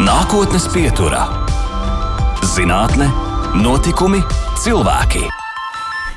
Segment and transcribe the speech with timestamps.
[0.00, 1.26] Nākotnes pieturā-
[2.54, 3.10] zinātne,
[3.60, 4.22] notikumi,
[4.56, 5.26] cilvēki.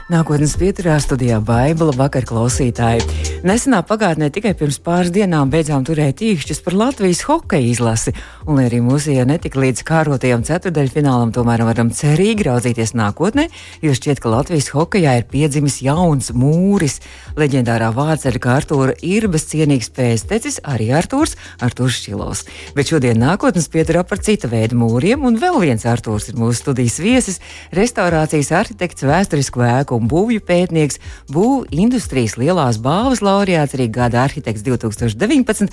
[0.07, 3.03] Nākotnes pieturā studijā Baibula vakar klausītāji.
[3.43, 8.13] Nesenā pagātnē tikai pirms pāris dienām beidzām turēt īkšķus par Latvijas hokeja izlasi,
[8.47, 13.47] un lai arī mūzijā netika līdz kārotajam ceturdaļfinālam, tomēr varam cerīgi raudzīties nākotnē,
[13.83, 17.01] jo šķiet, ka Latvijas hokejā ir piedzimis jauns mūris.
[17.35, 22.45] Leģendārā vārdsarga kā Artūra Irbas cienīgs pēctecis arī Artūrs, Artūrs Šilovs.
[22.77, 27.01] Bet šodien nākotnes pieturā par cita veida mūriem, un vēl viens Artūrs ir mūsu studijas
[27.03, 27.41] viesis-
[27.79, 34.65] restaurācijas arhitekts, vēsturisku ēku un būvju pētnieks, būvju industrijas lielās bāvas laureāts, arī gada arhitekts
[34.65, 35.69] 2019.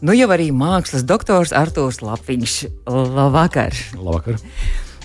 [0.00, 2.60] Nu jau arī mākslas doktors Artūrs Lapiņš.
[2.88, 3.76] Labvakar!
[3.98, 4.40] Labvakar!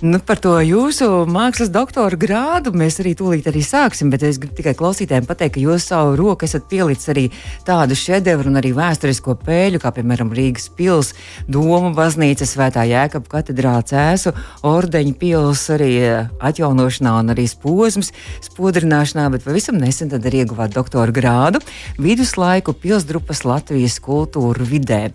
[0.04, 4.58] Nu, par to jūsu mākslas doktora grādu mēs arī tūlīt arī sāksim, bet es gribu
[4.58, 7.24] tikai klausītājiem pateikt, ka jūs savu roku esat pielicis arī
[7.64, 11.14] tādu šedevru un arī vēsturisko pēļu, kā piemēram Rīgas pils,
[11.48, 14.36] Doma baznīca, Svētā Jēkaba katedrāla cēsu,
[14.68, 18.12] ordeņa pils arī eh, atjaunošanā un arī posms
[18.50, 21.64] spodrināšanā, bet pavisam nesen tad arī ieguvāt doktora grādu
[21.96, 25.06] viduslaiku pilsdrupas Latvijas kultūru vidē.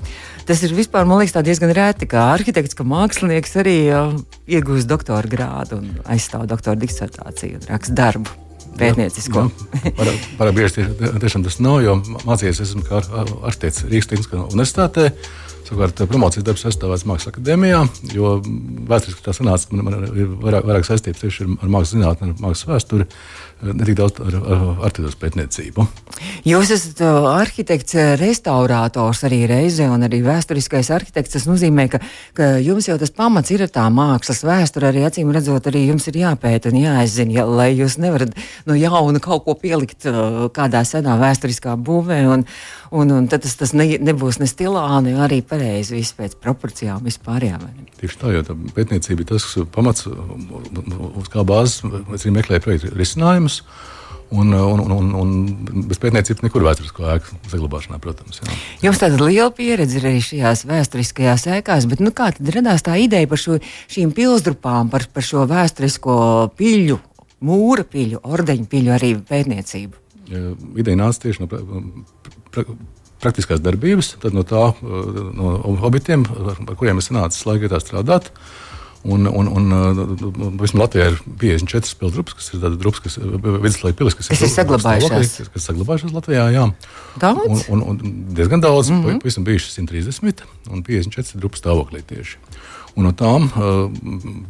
[0.48, 4.16] Tas ir vispār, man liekas, diezgan rēti, ka arhitekts, ka mākslinieks arī uh,
[4.70, 8.38] iegūst doktora grādu un aizstāv doktora disertāciju un raksta darbu.
[8.78, 9.48] Pētniecisko.
[10.38, 10.84] Pārāk bieži
[11.20, 15.08] tiešām tas nav, jo mācījies esmu kā arhitekts Rīgas Tehniskajā universitātē.
[15.70, 18.30] Savukārt, promocijas darbs aizstāvēts Mākslas akadēmijā, jo
[18.90, 22.30] vēsturiski tā sanāca, ka man, man ir vairāk, vairāk saistības tieši ar, ar mākslas zinātni,
[22.32, 23.06] ar mākslas vēsturi,
[23.68, 25.84] ne tik daudz ar, ar arhitektūras pētniecību.
[26.48, 31.36] Jūs esat arhitekts, restaurātors arī reizē, un arī vēsturiskais arhitekts.
[31.36, 32.02] Tas nozīmē, ka,
[32.34, 36.18] ka jums jau tas pamats ir tā mākslas vēsture, arī acīm redzot, arī jums ir
[36.24, 38.34] jāpēta un jāizzina, ja, lai jūs nevarat
[38.66, 40.10] no jauna kaut ko pielikt
[40.56, 42.24] kādā senā vēsturiskā būvē.
[42.34, 42.48] Un,
[42.90, 47.06] un, un tad tas, tas ne, nebūs ne stilā, ne arī pareizi viss pēc proporcijām
[47.06, 47.68] vispārējām.
[48.00, 52.92] Tieši tā, jo tā pētniecība ir tas pamats, uz kā bāzes mēs arī meklējam projektu
[52.98, 53.62] risinājumus.
[54.30, 55.30] Un, un, un, un
[55.90, 58.38] bez pētniecības nekur vēsturiskā ēka saglabāšanā, protams.
[58.38, 58.58] Jā.
[58.84, 62.94] Jums tāda liela pieredze ir arī šajās vēsturiskajās ēkās, bet nu, kā tad radās tā
[63.02, 63.58] ideja par šo,
[63.90, 66.14] šīm pilsdrupām, par, par šo vēsturisko
[66.54, 67.00] piļu,
[67.42, 69.98] mūra piļu, ordeņu piļu arī pētniecību?
[70.30, 71.50] Ja, ideja nāca tieši no
[73.20, 75.54] praktiskās darbības, tad no tā, no
[75.86, 78.32] objektiem, ar kuriem es nācu laikā strādāt.
[79.00, 83.14] Un, un, un, un vismaz Latvijā ir 54 spēļu drupas, kas ir tādas drupas, kas
[83.16, 85.36] viduslaika pilis, kas, kas ir saglabājušās.
[85.38, 86.66] Kas, kas saglabājušās Latvijā, jā.
[87.22, 87.64] Daudz?
[87.72, 89.22] Un, un, un diezgan daudz, mm -hmm.
[89.24, 92.36] pavisam bijuši 130 un 54 drupas stāvoklī tieši.
[92.98, 93.84] Un no tām uh,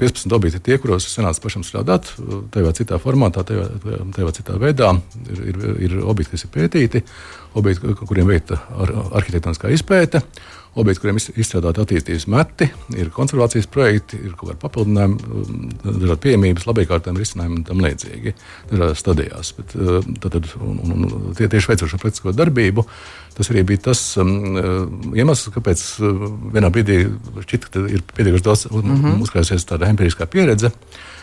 [0.00, 2.08] 15 objekti ir tie, kuros es senācu pašam strādāt,
[2.52, 3.66] tajā vai citā formātā, tajā,
[4.16, 4.94] tajā citā veidā.
[5.28, 7.04] Ir, ir, ir objekti, kas ir pētīti,
[7.60, 10.24] objekti, kuriem veikta ar, arhitektoniskā izpēta
[10.78, 17.22] objekti, kuriem izstrādāti attīstības meti, ir konservācijas projekti, ir kaut kādi papildinājumi, dažādi pieejamības, labiekārtējumi,
[17.24, 18.34] risinājumi un tam līdzīgi.
[18.70, 19.52] Dažādās stadijās.
[19.58, 21.06] Bet, tad, tad, un, un,
[21.38, 22.86] tie tieši veicot šo praktisko darbību,
[23.36, 24.32] tas arī bija tas um,
[25.10, 25.84] iemesls, kāpēc
[26.54, 27.02] vienā brīdī
[27.46, 29.22] šķiet, ka ir pietiekami daudz mm -hmm.
[29.26, 30.70] uzkrājusies tāda empiriskā pieredze,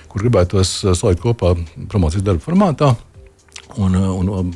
[0.07, 1.55] kur gribētu tos salikt kopā
[1.87, 2.95] promocijas darba formātā.
[3.77, 4.47] Un, un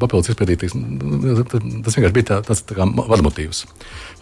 [0.00, 3.64] papildus izpētīt, tas vienkārši bija tā, tāds tā kā vadmotīvs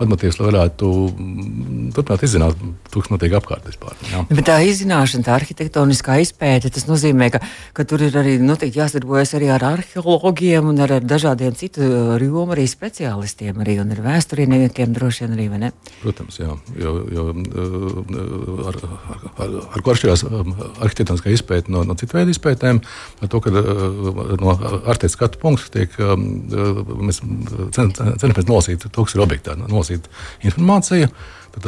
[0.03, 2.61] vadmotīvs, lai varētu mm, turpināt izzināt,
[2.93, 3.97] kas notiek apkārt vispār.
[4.11, 4.23] Jā.
[4.31, 7.43] Bet tā izzināšana, tā arhitektoniskā izpēte, tas nozīmē, ka,
[7.77, 11.85] ka tur ir arī noteikti jāsadarbojas arī ar arheologiem un ar, ar dažādiem citu
[12.23, 15.73] jomu arī speciālistiem, arī un ar vēsturniekiem droši vien arī, vai ne?
[16.03, 21.85] Protams, jā, jo, jo uh, ar, ar, ar, ar ko atšķirās um, arhitektoniskā izpēte no,
[21.87, 22.83] no citu veidu izpētēm,
[23.23, 27.20] ar to, ka uh, no arhitekta skatu punkta tiek, um, uh, mēs
[27.76, 30.09] cenšamies nolasīt to, kas ir objektā, nolasīt
[30.47, 31.12] informāciju.
[31.53, 31.66] Tad,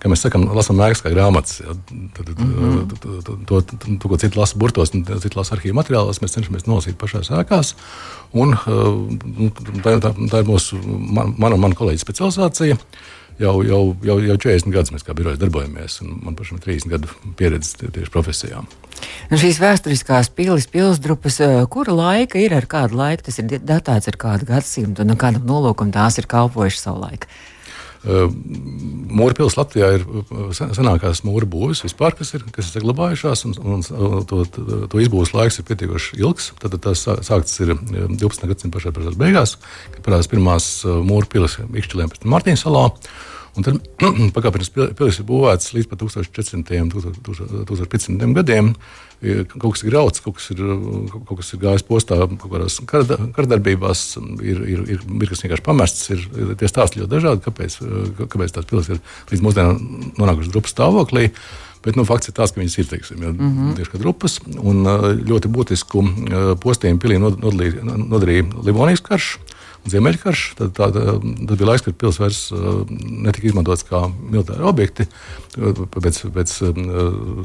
[0.00, 1.58] kā mēs sakām, lasām ēkas kā grāmatas.
[1.60, 1.74] Ja,
[2.16, 2.30] tad,
[3.50, 3.60] to,
[4.00, 7.74] ko citi lasa burtos, citi lasa arhīvu materiālos, mēs cenšamies nolasīt pašās ēkās.
[8.32, 8.56] Un,
[9.84, 12.80] tā, tā, tā ir mūsu, man, man un mana kolēģa specializācija.
[13.38, 16.90] Jau, jau, jau, jau 40 gadus mēs kā birojas darbojamies, un man pašam ir 30
[16.90, 18.64] gadu pieredze tieši profesijā.
[19.30, 21.38] Un šīs vēsturiskās pilis, pilsdrupas,
[21.70, 25.94] kura laika ir ar kādu laiku, tas ir datēts ar kādu gadsimtu, un kādam nolūkam
[25.94, 27.30] tās ir kalpojušas savu laiku.
[28.04, 30.04] Mūra pilsēta Latvijā ir
[30.54, 33.82] senākās mūra būvis vispār, kas ir, kas ir saglabājušās, un, un
[34.28, 36.52] to, to, izbūves laiks ir pietiekoši ilgs.
[36.62, 38.46] Tad tas sākts ir 12.
[38.52, 39.56] gadsimta pašā beigās,
[39.96, 42.86] kad parādās pirmās mūra pilsētas Ikšķilēm pēc Martīnas salā.
[43.58, 43.78] Un tad
[44.36, 46.80] pakāpienis pilsēta ir būvēts līdz 1400.
[46.84, 48.32] un 1500.
[48.38, 48.72] gadiem.
[49.58, 50.60] Kaut kas ir grauds, kaut kas ir,
[51.10, 54.02] kaut kas ir gājis postā, kaut kādās kardarbībās,
[54.46, 56.12] ir, ir, ir, ir kas vienkārši pamests.
[56.14, 56.26] Ir,
[56.60, 57.80] tie stāsti ļoti dažādi, kāpēc,
[58.20, 61.32] kāpēc tās pilsētas ir līdz mūsdienām nonākušas drupas stāvoklī.
[61.82, 63.74] Bet nu, fakts ir tas, ka viņas ir teiksim, ja, mm -hmm.
[63.78, 64.40] tieši kā drupas.
[64.46, 64.86] Un
[65.30, 66.02] ļoti būtisku
[66.62, 69.36] postījumu pilī nodarīja Livonijas karš.
[69.92, 70.44] Ziemeļkarš.
[70.58, 72.42] Tad, tā, tad bija laiks, kad pilsēta vairs
[73.28, 75.08] netika izmantots kā militāra objekti
[75.56, 76.54] pēc, pēc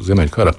[0.08, 0.56] Ziemeļkara.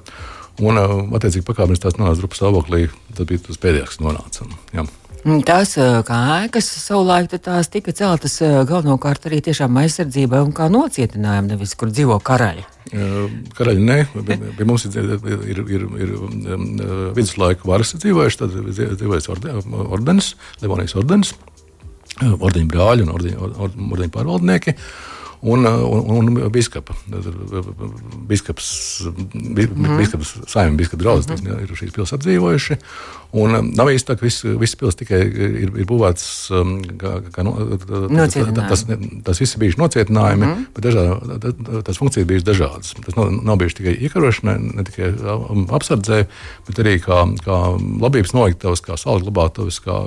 [0.62, 2.84] Un, attiecīgi, pakāpienis tās nonāca drupas stāvoklī,
[3.16, 4.46] tad bija tas pēdējais, kas nonāca.
[4.74, 4.84] Jā.
[5.24, 5.72] Mm, tās
[6.04, 8.36] kā ēkas savulaik tās tika celtas
[8.68, 12.66] galvenokārt arī tiešām aizsardzībai un kā nocietinājumi, nevis kur dzīvo karaļi.
[13.56, 13.96] Karaļi nē,
[14.58, 16.12] pie mums ir, ir, ir, ir
[17.16, 21.32] viduslaika varas dzīvojuši, tad dzīvojas ordenis, Livonijas ordenis
[22.22, 24.76] ordeņa brāļi un ordeņa, ordeņa pārvaldnieki.
[25.44, 26.94] Un, un, un biskapa.
[28.30, 28.68] Biskaps,
[29.04, 29.98] mhm.
[29.98, 31.66] biskaps saimnieks, biskapa draugs mm -hmm.
[31.66, 32.78] ir šīs pilsētas apdzīvojuši.
[33.34, 37.16] Un um, nav īsti tā, ka viss, viss pilsēta tikai ir, ir būvēts um, kā,
[37.34, 37.54] kā no,
[38.60, 38.84] tas,
[39.26, 40.66] tas viss ir bijis nocietinājumi, mm -hmm.
[40.76, 42.92] bet dažādi, tas funkcijas bijušas dažādas.
[43.06, 46.20] Tas nav, nav bijis tikai iekarošana, ne, tikai um, apsardzē,
[46.68, 47.58] bet arī kā, kā
[48.04, 49.98] labības noliktavas, kā salu glabātavas, kā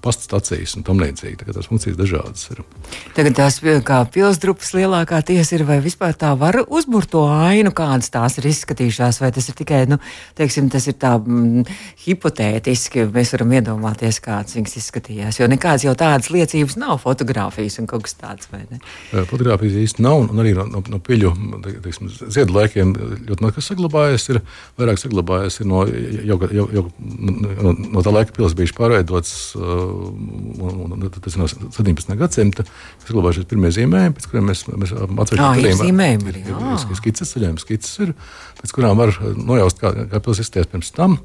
[0.00, 1.52] pasta stacijas un tam līdzīgi.
[1.52, 2.64] Tas funkcijas dažādas ir.
[3.14, 8.08] Tagad tās kā pilsdrupas lielākā tiesa ir, vai vispār tā var uzburt to ainu, kādas
[8.08, 10.00] tās ir izskatījušās, vai tas ir tikai, nu,
[10.38, 11.68] teiksim, tas ir tā mm,
[12.06, 15.38] hipotēti teorētiski mēs varam iedomāties, kāds viņas izskatījās.
[15.40, 18.50] Jo nekādas jau tādas liecības nav, fotografijas un kaut kas tāds.
[19.10, 21.32] Fotogrāfijas īsti nav, un arī no, no, no piļu
[21.82, 22.94] teiksim, ziedu laikiem
[23.28, 24.28] ļoti maz kas saglabājies.
[24.30, 24.40] Ir
[24.78, 29.34] vairāk saglabājies ir no, jau, jau, jau, no, no tā laika pilsētas bijuši pārveidots,
[31.24, 32.16] tas no 17.
[32.20, 32.66] gadsimta.
[33.06, 36.30] Saglabājušies pirmie zīmējumi, pēc kuriem mēs, mēs atsevišķi zīmējumi.
[36.30, 38.14] Ir, ir skices, ceļojuma skices ir,
[38.60, 41.18] pēc kurām var nojaust, kā, kā pilsēta izskatījās pirms tam.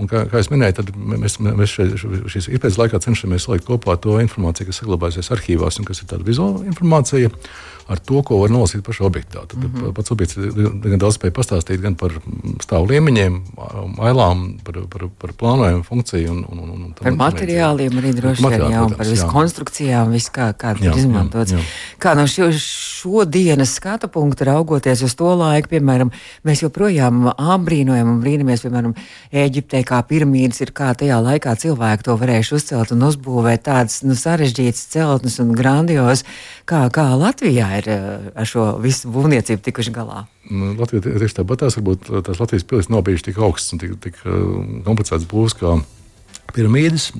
[0.00, 4.18] Un, kā, kā jau minēju, mēs, mēs šeit, šīs izpētes laikā cenšamies salikt kopā to
[4.22, 7.30] informāciju, kas saglabājusies arhīvās un kas ir tāda vizuāla informācija
[7.90, 9.44] ar to, ko var nolasīt pašā objektā.
[9.48, 9.92] Tad mm -hmm.
[9.96, 12.12] pats objekts gan daudz spēja pastāstīt gan par
[12.62, 13.40] stāvu līmeņiem,
[13.98, 16.30] ailām, par, par, par plānojumu funkciju.
[16.30, 20.50] Un, un, un, par materiāliem arī droši vien, jā, un par visu konstrukcijām, visu kā,
[20.58, 21.54] kā jā, ir izmantots.
[21.54, 21.96] Jā, jā.
[22.02, 26.12] Kā no šo, šodienas skatu punkta raugoties uz to laiku, piemēram,
[26.46, 28.96] mēs joprojām apbrīnojam un brīnamies, piemēram,
[29.32, 34.16] Ēģiptē, kā piramīdas ir, kā tajā laikā cilvēki to varējuši uzcelt un uzbūvēt tādas nu,
[34.18, 36.26] sarežģītas celtnes un grandios,
[36.68, 40.26] kā, kā Latvijā ir eh, ar šo visu būvniecību tikuši galā?
[40.50, 43.98] Nu, Latvija tieši tāpat tās varbūt tās Latvijas pilsētas nav bijušas tik augstas un tik,
[44.02, 44.38] tik eh,
[44.86, 45.76] komplicētas būvs kā
[46.54, 47.10] piramīdas.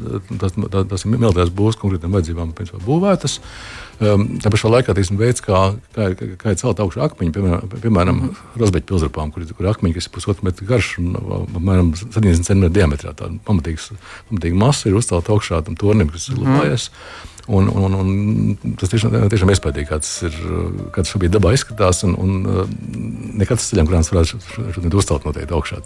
[0.41, 2.53] Tas, tas, tas ir militārs būvs konkrētām vajadzībām
[2.87, 3.39] būvētas.
[4.03, 5.59] Um, tā pašā laikā tas veids, kā,
[5.95, 6.09] kā,
[6.41, 8.61] kā ir celt augšā akmeņi, piemēram, piemēram mm -hmm.
[8.63, 11.15] Rozbeļa pilsētām, kur, kur akmeņi, kas ir pusotru metru garš un
[11.55, 13.15] apmēram 70 cm diametrā.
[13.15, 16.39] Tāda pamatīga masa ir uzcelta augšā tam tornim, kas ir.
[16.39, 16.73] Mm -hmm.
[16.73, 16.91] Un,
[17.49, 20.37] un, un, un tas tiešām, tiešām iespaidīgi, kāds ir,
[20.95, 22.03] kāds šobrīd dabā izskatās.
[22.07, 22.75] Un, un uh,
[23.41, 24.41] nekāds ceļš, kurās varētu
[24.77, 25.81] šodien uzcelt noteikti augšā.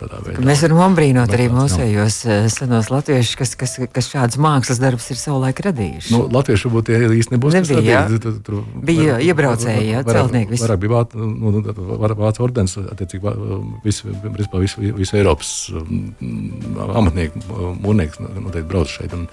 [0.44, 5.20] Mēs varam apbrīnot arī mūsējos uh, senos latviešus, kas, kas, kas šādas mākslas darbus ir
[5.20, 6.12] savulaik radījuši.
[6.14, 7.56] Nu, latvieši varbūt tie īsti nebūs.
[7.56, 8.04] Nebija.
[8.22, 10.60] Tur, tur, bija iebraucēji, jā, celtnieki.
[10.60, 13.34] Vairāk bija vācu nu, nu vāc ordens, attiecīgi
[13.84, 16.10] visu, visu, visu, Eiropas um,
[17.00, 17.42] amatnieku,
[17.82, 19.14] mūrnieks noteikti brauc šeit.
[19.16, 19.26] Un,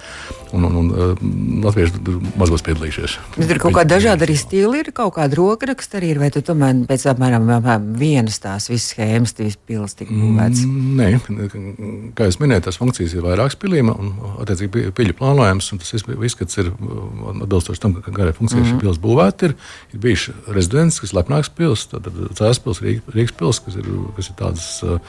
[0.54, 3.16] un, un, un latvieši tur maz būs piedalījušies.
[3.36, 6.84] Tur ir kaut kāda dažāda arī stila, ir kaut kāda rokraksta arī, vai tu tomēr
[6.90, 10.64] pēc apmēram, apmēram vienas tās visas schēmas, tīs pilas tika būvēts?
[10.68, 14.12] Mm, nē, kā es minēju, tās funkcijas ir vairākas pilīm un,
[14.44, 18.82] attiecīgi, piļu plānojums, un tas izskats ir atbilstoši tam, ka kārai funkcijai mm -hmm.
[18.82, 19.56] šī pils būvēta ir.
[19.94, 24.38] Ir bijuši rezidents, kas ir lepnāks pils, tad Cēspils, Rīgas pils, kas ir, kas ir
[24.40, 25.00] tāds uh,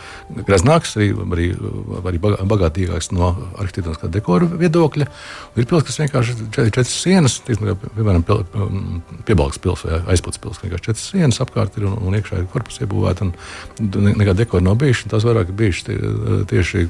[0.46, 1.48] greznāks, arī, arī,
[2.04, 5.08] arī bagātīgāks no arhitektūras dekora viedokļa.
[5.54, 6.36] Un ir pils, kas vienkārši
[6.94, 7.38] četras sienas,
[7.96, 8.24] piemēram,
[8.54, 10.66] um, piebalgs pilsēta aizpūtas pilsēta.
[10.66, 13.28] Vienkārši četras sienas apkārt ir un, un iekšā ir korpus iebūvēta.
[13.80, 15.08] Nekāda dekora nav bijusi.
[15.10, 15.98] Tās vairāk ir bijušas tie,
[16.50, 16.86] tieši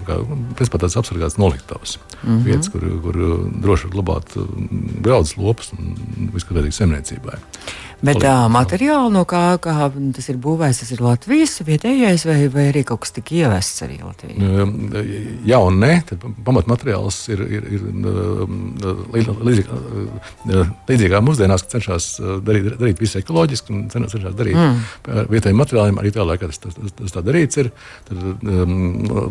[0.60, 1.98] tādas apsargātas noliktavas.
[2.22, 2.44] Mm -hmm.
[2.44, 3.20] Vietas, kur, kur
[3.64, 4.36] droši var glabāt
[5.00, 5.94] graudas um, lopus un
[6.34, 7.38] visu, kas vajadzīgs zemniecībai.
[8.04, 9.74] Bet tā materiāli, no kā, kā
[10.16, 13.98] tas ir būvēts, tas ir Latvijas vietējais vai, vai arī kaut kas tika ievests arī
[14.02, 14.64] Latvijā?
[15.46, 15.92] Jā, un nē,
[16.46, 17.86] pamatmateriāls ir, ir, ir
[19.14, 19.80] līdzīga,
[20.90, 22.08] līdzīgā mūsdienās, ka cenšas
[22.44, 25.26] darīt, darīt visu ekoloģiski un cenšas darīt mm.
[25.32, 26.00] vietējiem materiāliem.
[26.02, 27.72] Arī tā laikā tas, tas, tas, tas tā darīts ir.
[28.08, 28.78] Tad, um,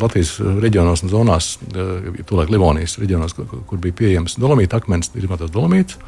[0.02, 5.54] Latvijas reģionos un zonās, tūlēk Livonijas reģionos, kur, kur bija pieejams dolomīta akmens, ir izmantots
[5.54, 6.00] dolomīts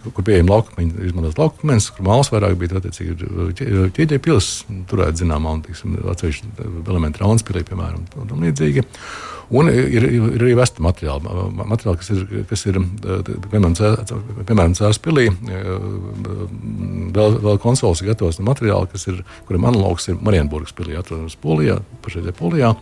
[0.00, 5.64] kur pieejama laukakmeņa, izmantot laukakmeņus, kur māls vairāk bija ķieģeļa pilsēta, turēt zināmā un
[6.14, 8.86] atsevišķi elementi Raunspīlī, piemēram, un tam līdzīgi.
[9.50, 11.26] Un ir, ir arī vesta materiāli,
[11.58, 12.78] materiāli kas ir, kas ir
[13.50, 15.26] piemēram, Cēlspīlī.
[17.10, 21.34] Vēl, vēl konsoles ir gatavs no materiāla, kas ir, kuriem analogs ir Marienburgas pilī, atrodams
[21.42, 22.76] Polijā, pašreizē Polijā.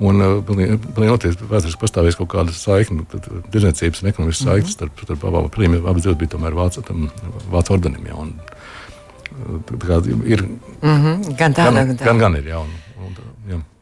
[0.00, 3.04] Un pilnīgi noteikti vēsturiski pastāvēs kaut kāda saikne,
[3.52, 4.54] tirdzniecības un ekonomiskas mm -hmm.
[4.54, 5.76] saiknes starp, starp abām pilīm.
[5.84, 6.84] Abas divas bija tomēr vācu,
[7.52, 8.06] vācu ordenim.
[8.08, 8.32] Ja, un,
[9.68, 10.42] tā ir,
[10.82, 11.36] mm -hmm.
[11.36, 12.04] Gan tāda, gan, gan tāda.
[12.04, 12.62] Gan, gan ir, jā.
[12.62, 12.89] Un, jā.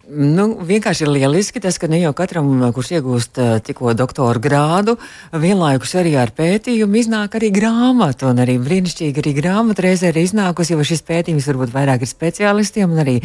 [0.09, 4.95] Nu, vienkārši ir lieliski tas, ka ne jau katram, kurš iegūst uh, tikko doktora grādu,
[5.37, 8.31] vienlaikus arī ar pētījumu iznāk arī grāmata.
[8.31, 12.95] Un arī brīnišķīgi arī grāmata reizē ir iznākusi, jo šis pētījums varbūt vairāk ir speciālistiem
[12.95, 13.19] un arī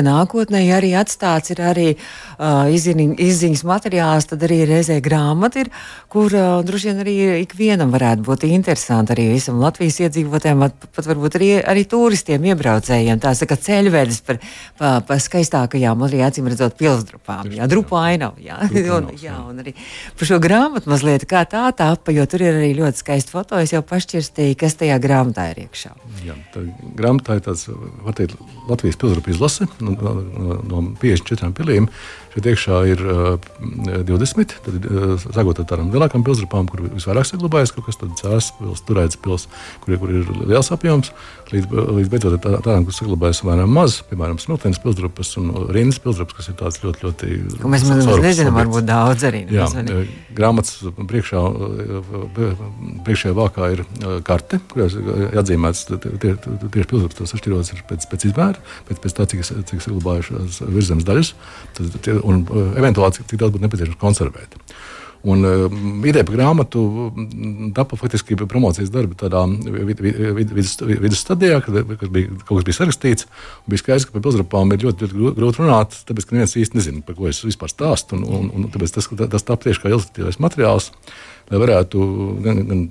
[0.00, 5.68] nākotnē arī atstāts ir arī uh, izziņ, izziņas materiāls, tad arī reizē grāmata ir,
[6.08, 11.36] kur uh, droši vien arī ikvienam varētu būt interesanti arī visam Latvijas iedzīvotājiem, pat varbūt
[11.36, 13.20] arī, arī turistiem, iebraucējiem.
[13.20, 14.40] Tās tā kā ceļvedes par,
[14.80, 17.50] pa, pa skaistākajām arī acīm redzot, pilsdrupām.
[17.58, 18.40] Jā, drupu ainava.
[18.40, 18.58] Jā.
[18.96, 19.74] un, jā, un arī
[20.18, 23.60] par šo grāmatu mazliet kā tā tāpa, jo tur ir arī ļoti skaisti foto.
[23.60, 25.92] Es jau pašķirstīju, kas tajā grāmatā ir iekšā.
[26.26, 26.64] Jā, tā
[26.98, 27.68] grāmatā ir tāds,
[28.06, 28.38] var teikt,
[28.70, 31.90] Latvijas pilsdrupu izlase no, no, no 54 pilīm.
[32.30, 33.48] Šeit iekšā ir uh,
[34.06, 34.54] 20.
[34.62, 38.86] Tad, uh, sākot ar tādām lielākām pilsētām, kur visvairāk saglabājas kaut kas tāds- cēlus pilsēta,
[38.86, 41.10] turēts pilsēta, kur, kur ir liels apjoms,
[41.50, 46.36] līdz, līdz beidzot tā, tādām, kas saglabājas vairāk maz, piemēram, smiltenes pilsētas un rindas pilsētas,
[46.38, 47.30] kas ir tāds ļoti, ļoti.
[47.64, 49.42] Ko mēs mazliet nezinām, varbūt daudz arī.
[49.50, 49.66] Jā,
[50.36, 50.78] grāmatas
[51.10, 51.42] priekšā,
[53.08, 53.84] priekšējā vākā ir
[54.26, 54.94] karte, kurās
[55.42, 61.08] atzīmēts tieši pilsētas, tas atšķirots pēc, pēc izmēra, pēc, pēc tā, cik, cik saglabājušās virzemes
[61.08, 61.34] daļas.
[61.78, 64.58] Tad, tie, un uh, eventuāli cik, daudz būtu nepieciešams konservēt.
[65.28, 65.66] Un uh,
[66.08, 71.58] ideja par grāmatu mm, tapa faktiski promocijas darba tādā vid, vid, vid, vidus, vidus stadijā,
[71.64, 73.28] kad, kad bija, kaut kas bija sarakstīts.
[73.68, 77.04] Bija skaidrs, ka par pilsrapām ir ļoti, ļoti grūti runāt, tāpēc, ka neviens īsti nezina,
[77.04, 78.16] par ko es vispār stāstu.
[78.16, 80.88] Un, un, un tāpēc tas, tas tapa tieši kā ilustratīvais materiāls,
[81.52, 82.08] lai varētu
[82.46, 82.82] gan, gan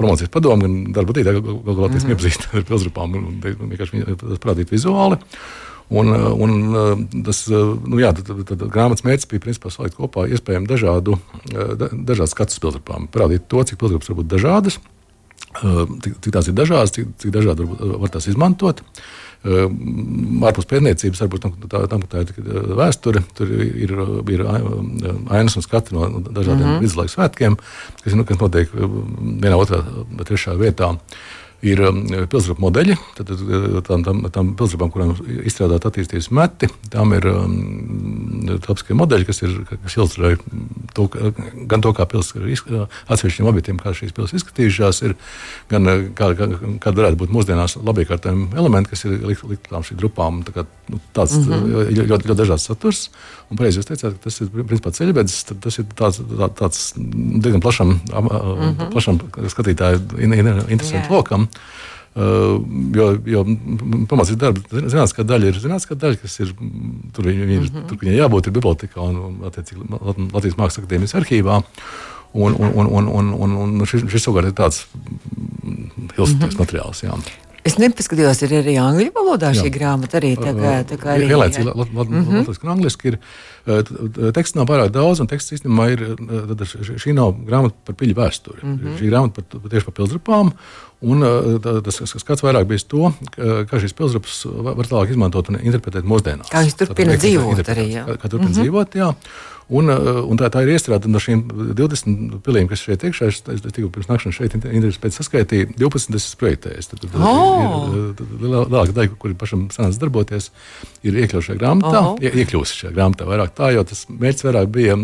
[0.00, 4.04] promocijas padomu, gan darba tīklā galu galā mm iepazīstināt ar pilsrapām un vienkārši
[4.40, 5.20] parādīt vizuāli.
[5.88, 9.70] Un, uh, un uh, tas uh, nu, jā, tad, tad, tad grāmatas mērķis bija principā
[9.70, 11.14] salikt kopā iespējami dažādu,
[11.46, 14.80] dažādas skatu pilsētām, parādīt to, cik pilsētas var būt dažādas,
[15.54, 18.82] cik, cik tās ir dažādas, cik, cik dažādi var, var tās izmantot.
[19.46, 22.32] Ārpus pētniecības, varbūt tā, tam, tā ir
[22.80, 23.92] vēsture, tur ir,
[24.34, 26.82] ir ainas un skati no dažādiem mm -hmm.
[26.82, 27.58] viduslaiku svētkiem,
[28.02, 29.84] kas, nu, kas notiek vienā, otrā,
[30.26, 30.96] trešā vietā.
[30.96, 32.96] Uh, ir um, pilsētu modeļi.
[33.16, 33.32] Tad,
[33.88, 35.14] tām, tām, tām pilsētām, kurām
[35.48, 37.56] izstrādāt attīstības meti, tām ir um,
[38.66, 40.34] tāpskie modeļi, kas, ir, kas ilustrē
[40.96, 41.08] to,
[41.70, 45.16] gan to, kā pilsēta atsevišķiem objektiem, kā šīs pilsētas izskatījušās, ir,
[45.72, 46.50] gan kā, kā,
[46.84, 50.42] kāda varētu būt mūsdienās labi iekārtojami elementi, kas ir likt likt tām šīm grupām.
[50.46, 51.72] Tā kā, nu, tāds mm -hmm.
[51.72, 53.10] ļoti, ļoti, ļoti dažāds saturs.
[53.50, 57.60] Un pareizi jūs teicāt, ka tas ir principā ceļvedis, tas ir tāds, tā, tāds diezgan
[57.60, 58.90] plašam, mm -hmm.
[58.92, 59.20] plašam
[59.54, 60.00] skatītāju
[60.68, 61.45] interesantam lokam.
[62.16, 62.62] Uh,
[62.96, 63.42] jo, jo
[64.08, 66.54] pamācības darba zinātniskā daļa ir zinātniskā daļa, kas ir
[67.12, 67.88] tur, viņi, ir, mm -hmm.
[67.90, 71.60] tur viņai jābūt bibliotekā un, un Latvijas Mākslas akadēmijas arhīvā.
[72.36, 74.86] Un, un, un, un, un, un, un šis, šis savukārt ir tāds
[76.16, 76.58] ilgstošs mm -hmm.
[76.58, 77.04] materiāls.
[77.04, 77.20] Jā.
[77.66, 79.74] Es nepaskatījos, ir arī angļu valodā šī Jā.
[79.74, 80.20] grāmata.
[80.20, 83.18] Arī, tā kā, tā kā arī, Vienlaicīgi, latviešu un angliski ir.
[84.36, 86.04] Teksts nav pārāk daudz, un teksts īstenībā ir.
[87.02, 88.62] Šī nav grāmata par piļu vēsturi.
[88.62, 88.98] Mm -hmm.
[89.00, 90.52] Šī grāmata par, tieši par pilsdrupām.
[91.04, 91.20] Un
[91.84, 96.48] tas skats vairāk bija to, kā šīs pilsdrupas var tālāk izmantot un interpretēt mūsdienās.
[96.52, 97.90] Kā viņas turpina dzīvot arī.
[97.98, 98.06] Jā.
[98.06, 98.62] Kā, kā turpina mm -hmm.
[98.62, 99.12] dzīvot, jā.
[99.66, 101.40] Un, uh, un tā, tā ir iestrādāta no šīm
[101.74, 103.30] 20 pilīm, kas šeit iekšā.
[103.32, 106.84] Es, es tikko pirms nakšanas šeit intervijā pēc saskaitīju 12 es projektēju.
[106.92, 107.88] Tad, tad, oh.
[107.90, 110.52] ir, lielākā daļa, kur ir pašam sanācis darboties,
[111.02, 112.04] ir iekļauts šajā grāmatā.
[112.12, 112.22] Oh.
[112.22, 115.00] Ie, iekļūst šajā grāmatā vairāk tā, jo tas mērķis vairāk bija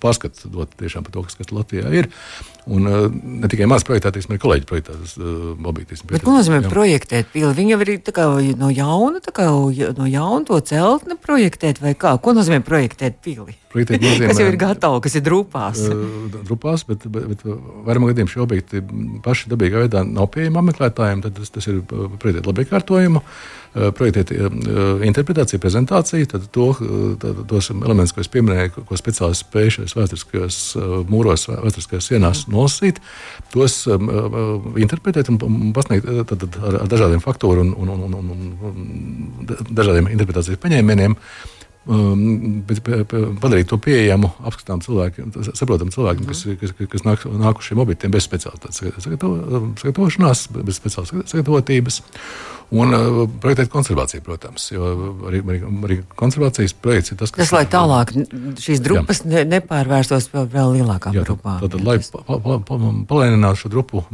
[0.00, 2.08] pārskatu dot tiešām par to, kas, kas Latvijā ir.
[2.70, 4.94] Un uh, ne tikai mans projektā, teiksim, arī kolēģi projektā.
[4.94, 6.70] Tas, uh, mobilītis, Bet, ko nozīmē jā.
[6.70, 7.50] projektēt pili?
[7.58, 7.96] Viņa arī
[8.60, 9.48] no jauna, kā,
[9.98, 12.14] no jauna to celtni projektēt vai kā?
[12.22, 13.56] Ko nozīmē projektēt pili?
[13.72, 15.80] Nozīmē, kas jau ir gatavi, kas ir drupās.
[15.88, 17.44] Uh, drupās, bet, bet, bet
[17.86, 18.82] vairumā gadījumā šie objekti
[19.24, 21.24] paši dabīgā veidā nav pieejami apmeklētājiem.
[21.24, 23.22] Tad tas, tas ir projektēt labi kārtojumu.
[23.22, 24.50] Uh, projektēt uh,
[25.08, 26.66] interpretāciju, prezentāciju, tad to,
[27.22, 30.58] tad, tos elementus, ko es pieminēju, ko speciālisti spēj šajos vēsturiskajos
[31.08, 33.00] mūros, vēsturiskajās sienās nolasīt,
[33.54, 34.12] tos um,
[34.76, 35.40] interpretēt un
[35.72, 41.24] pasniegt tad, tad, ar dažādiem faktoriem un, un, un, un, un dažādiem interpretācijas paņēmieniem um,
[41.82, 48.12] padarīt to pieejamu, apskatām cilvēkiem, saprotam cilvēkiem, kas, kas, kas nāk, nāk uz šiem objektiem
[48.14, 52.02] bez speciālitātes sagatavošanās, bez speciālas sagatavotības.
[52.72, 54.86] Un uh, projektēt konservāciju, protams, jo
[55.28, 55.42] arī,
[55.84, 57.50] arī, konservācijas projekts ir tas, kas.
[57.50, 58.14] Tas, lai tālāk
[58.62, 59.42] šīs drupas jā.
[59.44, 61.58] nepārvērstos vēl, vēl lielākā jā, grupā.
[61.66, 62.78] Tātad, lai pa, pa, pa,
[63.10, 64.06] palēninātu šo drupu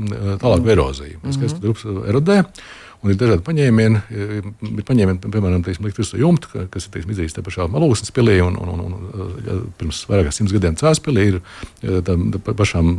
[0.42, 1.20] tālāku eroziju.
[1.22, 1.54] Mēs mm -hmm.
[1.54, 2.42] skatāmies, ka drupas erodē.
[2.98, 4.00] Un ir dažādi paņēmieni.
[4.10, 8.40] Ir paņēmieni, piemēram, virsū jumtu, kas ir teiksim, izdarīts te pašā malūsnes pilī.
[8.42, 11.38] Un, un, un, un, ja pirms vairāk kā simts gadiem cēlās pilī ir
[11.78, 12.90] tā, tā pašām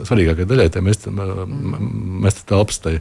[0.00, 1.06] svarīgākajai daļai, tā mest,
[2.26, 2.96] mest telpas, tai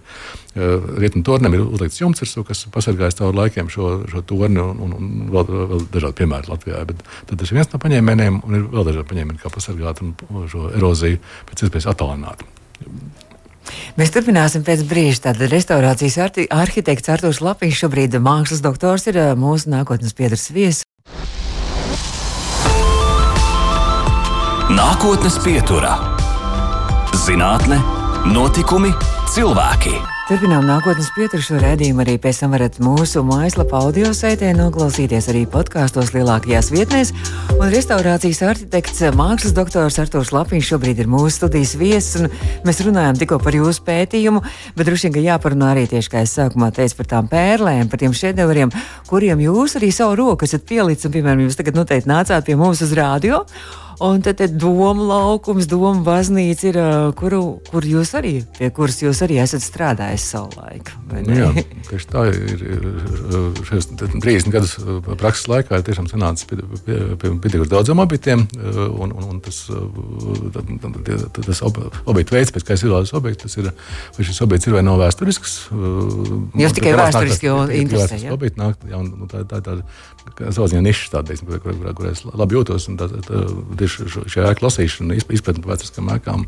[0.54, 4.98] rietumu tornim ir uzlikts jumts, virsū, kas pasargājas cauri laikiem šo, šo torni un, un,
[5.00, 6.86] un vēl, vēl dažādi piemēri Latvijā.
[6.92, 7.02] Bet
[7.34, 10.06] tas ir viens no paņēmieniem, un ir vēl dažādi paņēmieni, kā pasargāt
[10.54, 12.46] šo eroziju pēc iespējas attālināt.
[14.00, 15.30] Mēs turpināsim pēc brīža.
[15.30, 16.18] Tātad restaurācijas
[16.54, 20.84] arhitekts Artūrs Lapiņš, šobrīd mākslas doktors, ir mūsu nākotnes piedras viesis.
[24.76, 25.94] Nākotnes pieturā-
[27.26, 27.80] zinātne,
[28.26, 28.92] notikumi,
[29.30, 30.15] cilvēki.
[30.26, 32.02] Turpinām nākotnes pieturšu redzējumu.
[32.02, 37.12] Arī pēc tam varat mūsu mājaslapā audio saitē noklausīties arī podkāstos lielākajās vietnēs.
[37.54, 42.26] Un restaurācijas arhitekts, mākslas doktors Artūrs Lapiņš šobrīd ir mūsu studijas viesis.
[42.66, 44.42] Mēs runājam tikko par jūsu pētījumu,
[44.74, 48.18] bet droši vien jāparunā arī tieši, kā es sākumā teicu, par tām pērlēm, par tiem
[48.18, 48.74] šedevriem,
[49.06, 51.06] kuriem jūs arī savu roku esat pielicis.
[51.06, 53.46] Piemēram, jūs tagad noteikti nācāt pie mums uz rādio.
[54.04, 56.80] Un tad doma laukums, doma baznīca ir,
[57.16, 60.92] kuru, kur jūs arī, pie kuras jūs arī esat strādājis savulaik.
[61.14, 61.52] Nu, jā,
[61.90, 62.64] tieši tā ir.
[63.66, 64.76] Šajos 30 gadus
[65.20, 69.62] prakses laikā ir tiešām sanācis pie, pie, pie pietiekami daudziem objektiem, un, un, un tas,
[71.40, 73.72] tas objektu veids, pēc kā es izvēlos objektu, tas ir,
[74.18, 75.56] vai šis objekts ir vai nav vēsturisks.
[76.60, 78.20] Jūs tikai vēsturiski jau interesē.
[78.26, 78.36] Ja?
[78.36, 78.74] Tā,
[79.32, 79.80] tā, tā, tā
[80.36, 82.88] savā ziņā nišas, tāda, kur, kur, kur, kur es labi jūtos.
[83.00, 83.42] Tā, tā,
[83.80, 86.46] tieši šajā ēku lasīšana, izpratne par vēsturiskām ēkām,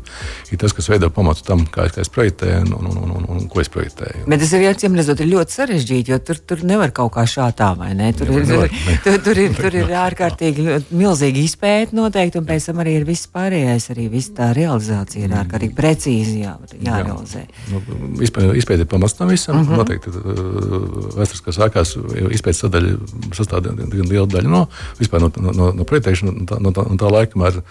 [0.52, 3.28] ir tas, kas veido pamatu tam, kā es, kā es projektēju un, un, un, un,
[3.36, 4.26] un ko es projektēju.
[4.28, 7.48] Bet tas ir jāatzīm, redzot, ir ļoti sarežģīti, jo tur, tur nevar kaut kā šā
[7.58, 8.10] tā, vai ne?
[8.18, 8.66] Tur, ir, tur,
[9.06, 13.30] tur, tur ir, tur ir ārkārtīgi milzīgi izpēta noteikti, un pēc tam arī ir viss
[13.32, 17.44] pārējais, arī viss tā realizācija ir ārkārtīgi precīzi jā, jārealizē.
[17.46, 17.82] Jā.
[17.88, 19.58] Nu, izpēta ir pamats tam visam.
[19.58, 19.72] Uh mhm.
[19.72, 19.78] -huh.
[19.78, 21.96] Noteikti uh, vēsturiskās ēkās
[22.34, 22.96] izpētes sadaļa
[23.36, 24.64] sastāv diezgan liela daļa no,
[25.28, 27.62] no, no, no projektēšanas, no, no, no tā laika kamēr,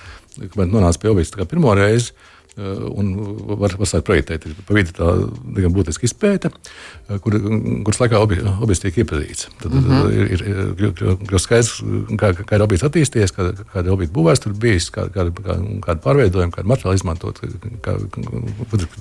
[0.53, 2.13] kamēr nonāca pie objekta pirmo reizi.
[2.13, 3.11] Eh, un
[3.59, 4.47] var, var sākt projektēt.
[4.65, 5.07] Pa vidu tā
[5.53, 7.37] diezgan būtiska izpēta, eh, kur,
[7.85, 9.49] kuras laikā objekts tiek iepazīts.
[9.61, 10.11] Tad mm -hmm.
[10.11, 11.73] ir, ir kļūst skaidrs,
[12.17, 16.51] kā, kā ir objekts attīstījies, kā, kāda objekta būvēsture bijis, kā, kā, kā, kāda pārveidojuma,
[16.55, 17.41] kāda materiāla izmantot,
[17.85, 17.97] kā,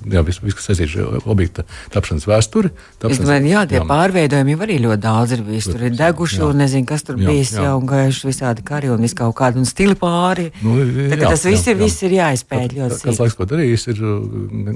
[0.05, 2.69] jā, viss, vis, kas saistīts ar objekta tapšanas vēsturi.
[2.99, 3.87] Tapšanas, domāju, jā, tie jā.
[3.89, 5.65] pārveidojumi jau arī ļoti daudz ir bijis.
[5.65, 6.45] Tur ir deguši, jā.
[6.45, 7.65] un nezinu, kas tur jā, bijis, jā.
[7.71, 10.51] jau gājuši visādi kari un visu kaut kādu un stili pāri.
[10.61, 11.83] Nu, jā, tā, tas viss jā, ir, jā.
[11.83, 14.01] viss ir jāizpēt ļoti sīk darījis, ir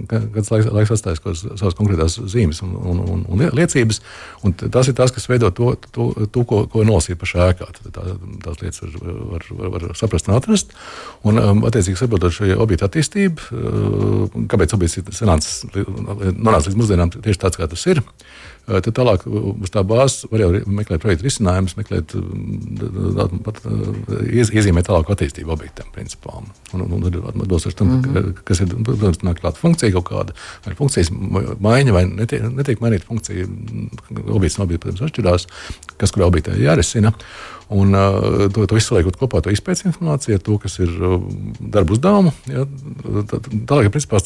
[0.10, 4.02] kāds laiks, laiks atstājis savas konkrētās zīmes un, un, un, un liecības.
[4.48, 7.70] Un tas ir tas, kas veido to, to, to ko, ko nolasīt pašā ēkā.
[7.92, 8.06] Tā,
[8.46, 8.96] tās lietas var,
[9.34, 10.76] var, var, var saprast un atrast.
[11.28, 17.44] Un, um, attiecīgi, saprotot šo objektu attīstību, uh, kāpēc objekts ir nonācis līdz mūsdienām tieši
[17.46, 18.04] tāds, kā tas ir.
[18.70, 22.14] Tad tālāk uz tā bāzes var jau meklēt projektu risinājumus, meklēt,
[23.48, 23.62] pat,
[24.30, 26.38] iezīmēt tālāku attīstību objektam, principā.
[26.72, 28.44] Un, un, un atbilstoši tam, mm -hmm.
[28.48, 33.10] kas ir, protams, nāk klāt funkcija kaut kāda, vai funkcijas maiņa, vai netiek, netiek mainīta
[33.10, 33.48] funkcija,
[34.30, 35.48] objekts no objekta, protams, atšķirās,
[35.98, 37.14] kas kurā objektā jārisina.
[37.72, 41.22] Un uh, to, to visu liekot kopā, to izpētes informāciju, to, kas ir uh,
[41.72, 42.34] darba uzdevumu.
[42.52, 42.66] Ja,
[43.70, 44.20] Tālāk, principā,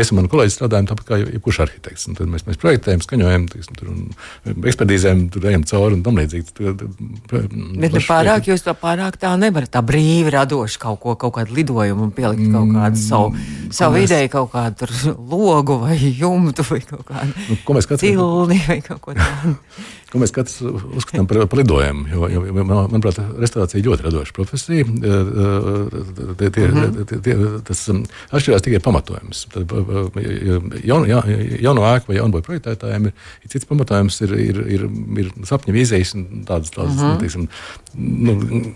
[0.00, 2.06] es un mani kolēģi strādājam tāpat kā jebkurš arhitekts.
[2.08, 3.92] Un tad mēs, mēs projektējam, skaņojam, tiksim, tur,
[4.72, 6.72] ekspertīzēm, tur ejam cauri un tam līdzīgi.
[7.28, 11.60] Bet ne pārāk, jūs to pārāk tā nevarat tā brīvi radoši kaut ko, kaut kādu
[11.60, 14.08] lidojumu un pielikt kaut kādu mm, savu, mm, savu mēs...
[14.08, 14.88] ideju, kaut kādu
[15.20, 19.58] logu vai jumtu vai kaut kādu nu, cilni vai kaut ko tādu.
[20.12, 22.04] ko mēs katrs uzskatām par, par lidojumu.
[22.12, 24.84] Jo, jo, jo, manuprāt, restorācija ir ļoti radoša profesija.
[24.84, 27.06] Tie, tie, mm -hmm.
[27.08, 29.46] tie, tie, tas um, atšķirās tikai pamatojums.
[30.84, 31.22] Jaunu, ja,
[31.64, 34.84] jauno ēku vai jaunu projektētājiem ir, ir cits pamatojums, ir, ir, ir,
[35.24, 36.74] ir sapņu vīzijas un tādas.
[36.76, 37.18] tādas mm -hmm.
[37.20, 37.48] teiksim,
[37.96, 38.32] nu,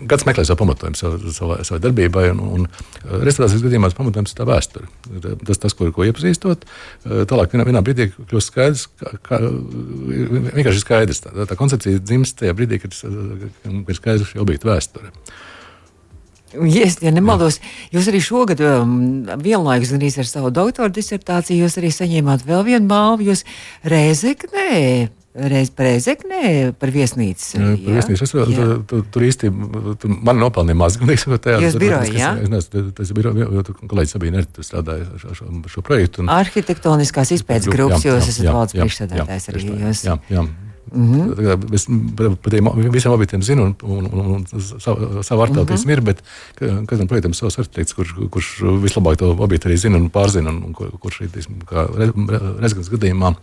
[0.08, 2.66] Kāds meklē savu pamatojumu savai, savai, darbībai, un, un
[3.04, 4.88] restorācijas gadījumā pamatojums ir tā vēsture.
[5.44, 6.64] Tas, tas ko, ko iepazīstot,
[7.04, 9.40] tālāk vienā, vienā brīdī kļūst skaidrs, kā, kā,
[10.56, 15.12] vienkārši skaidrs tā, tā koncepcija dzimst tajā brīdī, kad ir skaidrs šī objekta vēsture.
[16.56, 17.58] Ja es ja nemaldos,
[17.92, 22.88] jūs arī šogad um, vienlaikus arī ar savu doktora disertāciju, jūs arī saņēmāt vēl vienu
[22.88, 23.26] balvu.
[23.32, 23.44] Jūs
[23.84, 24.70] Rēzeknē
[25.36, 27.58] reiz Rezeknē, par viesnīcu.
[27.60, 28.24] Jā, par viesnīcu.
[28.24, 29.50] Es, tu, tu, tur īsti
[30.00, 31.58] tu, man nopelnīja maz, gan liekas, tajā.
[31.66, 32.30] Jūs biroja, jā?
[32.42, 36.24] Es neesmu, tas ir biroja, jo tu kolēģis Sabīna arī strādāja ar šo, šo projektu.
[36.24, 39.66] Un, Arhitektoniskās izpētes grupas, jūs esat valsts priekšsēdētājs arī.
[39.84, 40.06] Jūs.
[40.08, 40.46] Jā, jā.
[40.92, 41.74] Mm -hmm.
[41.74, 45.98] Es par tiem visiem objektiem zinu, un, un, un, un savu, savu arhitektismu mm -hmm.
[45.98, 46.22] ir, bet
[46.86, 50.62] katram projektam ir savs arhitekts, kurš, kurš vislabāk to objektu arī zina un pārzina, un,
[50.64, 51.28] un kurš arī,
[52.60, 53.34] rezidents gadījumā,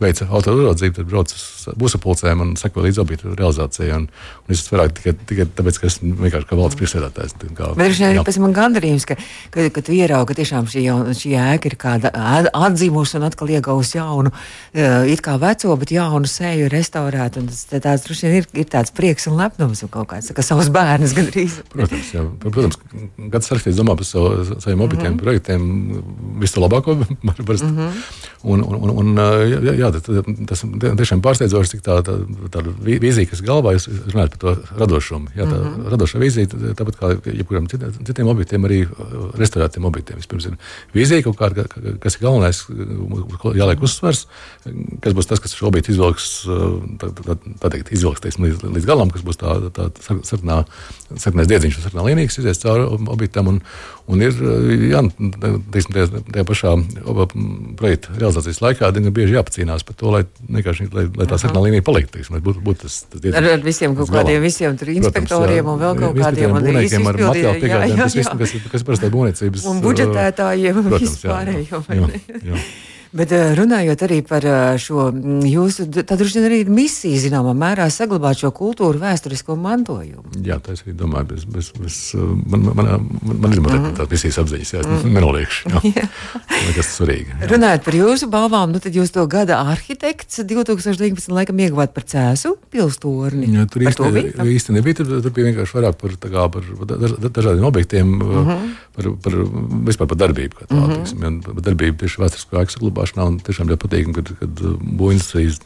[0.00, 3.96] veica autorodzību, tad brauc uz būsapulcēm un seko līdz objektu realizācijai.
[3.96, 4.08] Un,
[4.48, 7.34] un es vairāk tikai, tikai tāpēc, ka esmu vienkārši kā valsts priekšsēdētājs.
[7.76, 9.16] Bet viņš arī pēc man gandarījums, ka,
[9.54, 12.12] ka, ka tu ieraugi, ka tiešām šī, jaun, šī ēka ir kāda
[12.52, 14.32] atzīmusi un atkal iegūst jaunu,
[14.74, 17.36] it kā veco, bet jaunu seju restaurēt.
[17.38, 21.14] Tas tāds droši ir, ir tāds prieks un lepnums un kaut kāds kā savs bērns
[21.16, 21.60] gandrīz.
[21.72, 22.78] Protams, jā, protams
[23.32, 25.22] kāds arhitekts domā par savu, saviem objektiem, mm -hmm.
[25.22, 26.94] projektiem visu labāko.
[26.94, 27.92] mm -hmm.
[28.42, 29.92] un, un, un, jā, jā,
[30.46, 30.64] tas
[30.96, 32.14] tiešām pārsteidzoši, cik tā, tā,
[32.50, 35.28] tā vīzija, kas galvā, jūs runājat par to radošumu.
[35.36, 35.88] Jā, tā mm -hmm.
[35.90, 37.66] radošā vīzija, tāpat kā jebkuram
[38.06, 38.86] citiem objektiem, arī
[39.34, 40.16] restaurētiem objektiem.
[40.16, 40.56] Vispirms ir
[40.94, 41.66] vīzija kaut kāda,
[42.00, 42.66] kas ir galvenais,
[43.54, 44.26] jāliek uzsvers,
[45.00, 46.46] kas būs tas, kas šo objektu izvilks
[47.00, 50.58] tā, tā, tā teikt, izvilks teiksim, līdz, līdz galam, kas būs tā, tā, tā sarkanā,
[51.14, 53.50] sarkanais diedziņš, sarkanā līnija, kas izies cauri objektam.
[53.52, 53.60] Un,
[54.08, 54.36] un ir,
[54.90, 55.02] jā,
[55.74, 56.74] teiksim, tajā, tajā pašā
[57.78, 62.16] projekta realizācijas laikā diezgan bieži jāpacīnās par to, lai, lai, lai tā sarkanā līnija paliktu.
[62.18, 65.64] Teiksim, lai būtu, būtu tas, tas diedziņš, ar, ar visiem kaut kādiem visiem tur inspektoriem
[65.64, 69.66] Protams, un vēl kaut kādiem būvniekiem ar materiālu piegādēm, kas, kas, kas parasti būvniecības.
[69.72, 71.82] Un budžetētājiem un vispārējo.
[73.08, 77.20] Bet eh, runājot arī par eh, šo mm, jūsu, tad droši vien arī ir misija
[77.22, 80.26] zināmā mērā saglabāt šo kultūru vēsturisko mantojumu.
[80.44, 81.30] Jā, tā es arī domāju.
[81.30, 82.90] Bez, bez, bez, eh, man, man,
[83.22, 85.14] man, man ir mm tāda misijas apziņas, jā, es mm.
[85.16, 85.70] nenoliekšu.
[85.72, 85.80] Jā.
[85.96, 86.04] jā.
[86.44, 87.32] Tas ir svarīgi.
[87.32, 87.48] Jā.
[87.54, 91.32] Runājot par jūsu balvām, nu tad jūs to gada arhitekts 2019.
[91.32, 93.48] laikam ieguvāt par cēsu pilstorni.
[93.56, 96.68] Jā, tur īsti, bija, īsti nebija, tur, tur bija vienkārši vairāk par, kā, par
[97.24, 98.68] dažādiem objektiem, mm -hmm.
[98.98, 99.38] par, par,
[99.88, 100.60] vispār par darbību.
[100.60, 101.62] Kā tā, mm -hmm.
[101.64, 103.42] darbību tieši vēsturisko ēku saglabāšanā.
[103.46, 105.60] Tiešām ļoti patīkami, kad, kad uh, būvniecības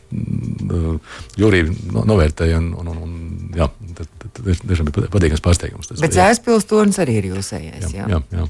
[0.72, 2.58] uh, jūrija novērtēja.
[2.58, 3.14] Un, un, un,
[3.56, 5.92] jā, tas tiešām bija patīkams pārsteigums.
[6.02, 7.92] Bet Zēspils tornis arī ir jūsējais.
[7.94, 8.22] Jā, jā.
[8.32, 8.46] jā.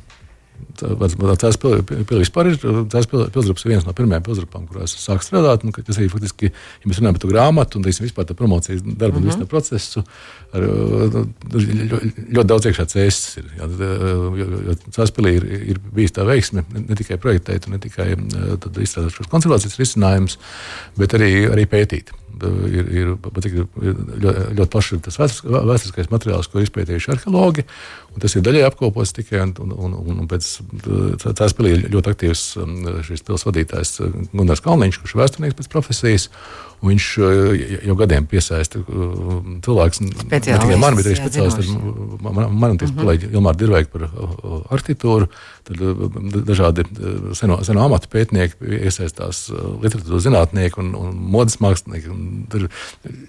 [0.83, 1.17] Tās
[3.11, 5.67] pilsgrupas ir viens no pirmajām pilsgrupām, kurās sāk strādāt.
[5.67, 8.83] Un, tas arī faktiski, ja mēs runājam par to grāmatu un teiksim, vispār par promocijas
[8.85, 9.43] darbu un mm -hmm.
[9.43, 10.05] visu procesu,
[10.53, 10.67] ar,
[11.55, 13.53] ļoti, ļoti daudz iekšā cēsas ir.
[13.59, 13.69] Jā,
[14.41, 15.45] jo, jo Cēspilī ir,
[15.75, 18.17] ir bijis tā veiksme ne, ne tikai projektēt, ne tikai
[18.83, 20.39] izstrādāt šos konservācijas risinājumus,
[20.97, 26.67] bet arī, arī pētīt ir, ir, ir ļoti, ļoti plašs tas vēsturiskais materiāls, ko ir
[26.69, 27.67] izpētījuši arheologi.
[28.23, 30.51] Tas ir daļai apkopots tikai un, un, un, un pēc
[31.39, 32.75] tās pilī ļoti aktīvs um,
[33.07, 36.29] šis pilsētas vadītājs uh, Gunārs Kalniņš, kurš ir vēsturnieks pēc profesijas.
[36.83, 37.53] Viņš uh,
[37.87, 41.77] jau gadiem piesaista uh, cilvēkus, ne tikai mani, bet arī speciālisti.
[42.23, 42.99] Man, man un tieši mhm.
[42.99, 44.09] kolēģi Ilmāra Dirveika par
[44.75, 45.29] arhitektūru,
[45.69, 45.83] tad
[46.49, 46.85] dažādi
[47.39, 52.11] seno, seno amatu pētnieki iesaistās literatūras zinātnieki un, un modes mākslinieki.
[52.11, 52.67] Un tur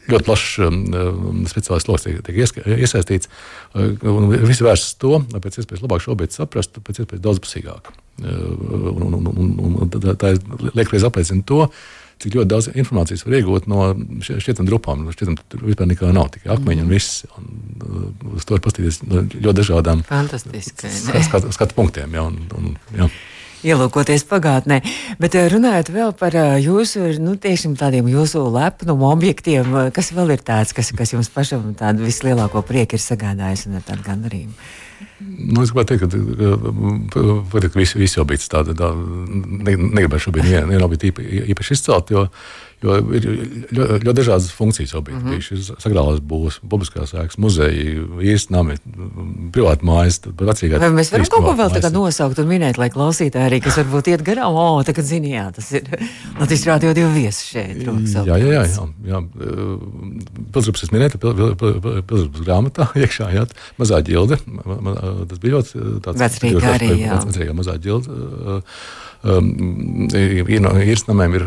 [0.09, 3.29] ļoti plašs um, speciālistu lokus tiek, tiek iesaistīts.
[3.77, 7.93] Un visi vērsts to, lai pēc iespējas labāk šo objektu saprastu, pēc iespējas daudzpusīgāk.
[8.23, 9.53] Un, un, un,
[9.85, 10.33] un, tā, tā
[10.73, 11.67] liekais apliecina to,
[12.21, 13.89] cik ļoti daudz informācijas var iegūt no
[14.23, 15.05] šiem drupām.
[15.13, 17.23] Šķietam, tur vispār nekā nav, tikai akmeņi un viss.
[17.37, 17.51] Un,
[17.83, 20.03] uh, uz to var paskatīties no ļoti dažādām
[21.27, 22.13] skatu, skatu punktiem.
[22.15, 23.09] Ja, un, un, ja.
[23.63, 24.81] Ielūkoties pagātnē,
[25.23, 30.35] bet uh, runājot vēl par uh, jūsu, nu, tiešām tādiem jūsu lepnumu objektiem, kas vēl
[30.35, 34.57] ir tāds, kas, kas jums pašam tādu vislielāko prieku ir sagādājis un tādu gandarījumu.
[35.23, 36.15] Nu, es gribētu teikt,
[37.13, 41.11] ka, ka visi, visi objekti tādi tā, ne, negribētu šobrīd vienu objektu
[41.53, 42.25] īpaši izcelt, jo,
[42.83, 43.25] Jo ir
[43.71, 45.23] ļoti, ļoti dažādas funkcijas objekti.
[45.23, 45.77] Mm -hmm.
[45.79, 47.95] Sagrālās būs, publiskās ēkas, muzeji,
[48.33, 48.75] īsti nami,
[49.55, 50.19] privāti mājas.
[50.23, 54.11] Vai mēs varam kaut ko vēl tādu nosaukt un minēt, lai klausītāji arī, kas varbūt
[54.11, 55.87] iet garām, o, oh, tagad zini, jā, tas ir
[56.39, 57.79] Latvijas rādio divi viesi šeit.
[57.83, 59.23] Jā, jā, jā, jā, jā.
[60.51, 63.47] Pilsgrupas es minēju, pilsgrupas grāmatā iekšā, jā,
[63.79, 64.41] mazā ģilde.
[64.43, 66.19] Tas bija ļoti tāds.
[66.19, 67.21] Vecrīgā arī, jā.
[67.23, 68.19] Vecrīgā mazā ģilde.
[69.23, 71.43] Um, no īres namiem ir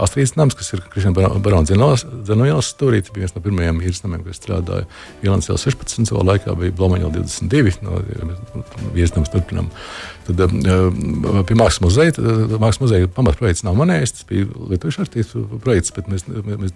[0.00, 3.12] Astrīdas nams, kas ir Kristiāna Barona Zenovielas stūrīte.
[3.12, 4.86] Bija viens no pirmajiem īres namiem, kas strādāja
[5.20, 6.08] Ielāns 16.
[6.08, 7.82] savā laikā, bija Blomaņa 22.
[7.84, 8.00] No
[8.94, 9.68] īres nams turpinām.
[10.28, 10.88] Tad uh,
[11.48, 12.14] pie Mākslas muzeja,
[12.60, 16.74] Mākslas muzeja pamatprojekts nav manējis, tas bija Lietuviešu arhitektu projekts, bet mēs, mēs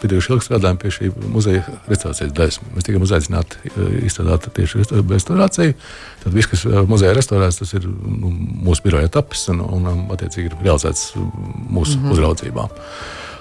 [0.00, 2.60] pietiekuši ilgi strādājam pie šī muzeja restaurācijas daļas.
[2.76, 3.74] Mēs tikai uzaicināti
[4.08, 5.76] izstrādāt tieši restaurāciju.
[6.24, 8.32] Tad viss, kas muzeja restaurēts, tas ir nu,
[8.64, 12.12] mūsu biroja tapis un, un, attiecīgi ir realizēts mūsu mm -hmm.
[12.12, 12.68] uzraudzībā.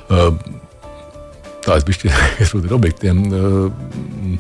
[0.09, 0.33] Uh,
[1.65, 2.09] Tā es biju
[2.69, 3.19] ar objektiem.
[3.29, 4.39] Uh,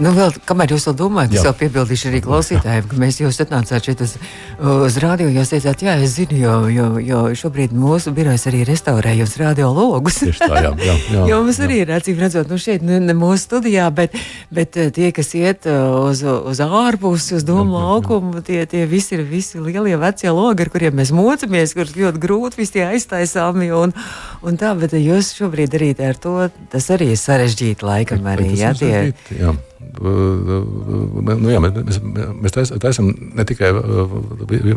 [0.00, 3.84] Nu, vēl, kamēr jūs to domājat, es jau piebildīšu arī klausītājiem, ka mēs jūs atnācāt
[3.84, 4.14] šeit uz,
[4.56, 5.26] uz rādio.
[5.28, 9.68] Jūs teicāt, jā, es zinu, jo, jo, jo šobrīd mūsu birojas arī restaurē jūs rādio
[9.76, 10.22] logus.
[10.40, 11.66] tā, jā, jā, jā, jo mums jā.
[11.66, 14.16] arī ir acīm redzot, nu šeit ne, ne mūsu studijā, bet,
[14.54, 19.18] bet eh, tie, kas iet eh, uz, uz ārpusi, uz domu laukumu, tie, tie visi
[19.18, 23.68] ir visi lielie vecie logi, ar kuriem mēs mocamies, kurus ļoti grūti visi aiztaisāmi.
[23.76, 23.92] Un,
[24.40, 26.38] un tā, bet jūs šobrīd arī ar to,
[26.72, 28.54] tas arī ir sarežģīti laikam arī.
[28.56, 29.52] Jā, tie, jā
[30.02, 31.98] nu, jā, mēs,
[32.42, 33.70] mēs taisām ne tikai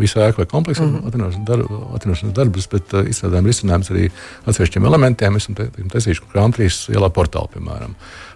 [0.01, 1.95] visu ēku vai kompleksu mm -hmm.
[1.95, 4.09] atvinošanas darbus, bet uh, izstrādājam risinājumus arī
[4.45, 5.33] atsevišķiem elementiem.
[5.33, 7.95] Mēs esam taisījuši Krāmtrīs ielā portālu, piemēram.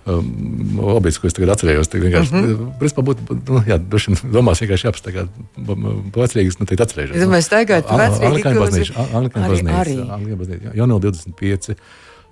[0.10, 2.69] Um, objekts, ko es tagad atcerējos, tas vienkārši mm -hmm.
[2.79, 5.27] principā būtu, nu, jā, droši vien domās vienkārši jāapstāgā
[6.15, 7.17] vecrīgas, nu, teikt atcerējušies.
[7.17, 8.25] Es domāju, staigājot vecrīgi.
[8.29, 11.75] Anglikāņu baznīca, Anglikāņu baznīca, Jaunil 25.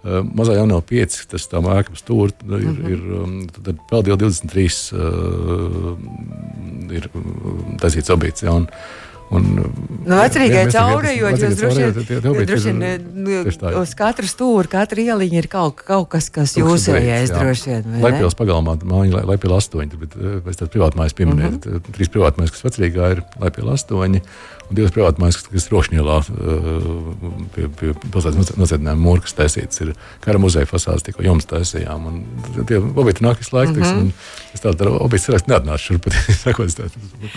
[0.05, 2.35] Uh, mazā jau nav 5, tas tā mākslinieks tur ir.
[2.45, 2.91] Mm -hmm.
[2.93, 5.97] ir um, tad vēl 23 uh,
[6.93, 7.09] ir
[7.81, 8.43] taisīts objekts.
[8.43, 8.69] Ja, un,
[9.27, 9.47] Un,
[10.07, 13.17] nu, Vecrīgai caurējot, jūs droši vien
[13.75, 17.97] uz katru stūri, katra ieliņa ir kaut, kaut kas, kas jūsējais droši vien.
[18.05, 21.59] Laipils pagalmā, mājiņa Laipila 8, bet pēc tam privātmājas pieminēt.
[21.59, 21.97] Mm -hmm.
[21.97, 24.21] Trīs privātmājas, kas Vecrīgā ir Laipila 8
[24.67, 26.87] un divas privātmājas, kas Rošņielā uh,
[27.55, 29.81] pie, pie pilsētas nocietnēm mūrkas taisītas.
[29.83, 32.07] Ir kara muzeja fasādes, tikko jums taisījām.
[32.09, 34.11] Un tie objekti nāk visu laiku, mm -hmm.
[34.53, 36.09] es tādu objektu sarakstu neatnāšu šurp,
[36.43, 36.89] sakot, tā,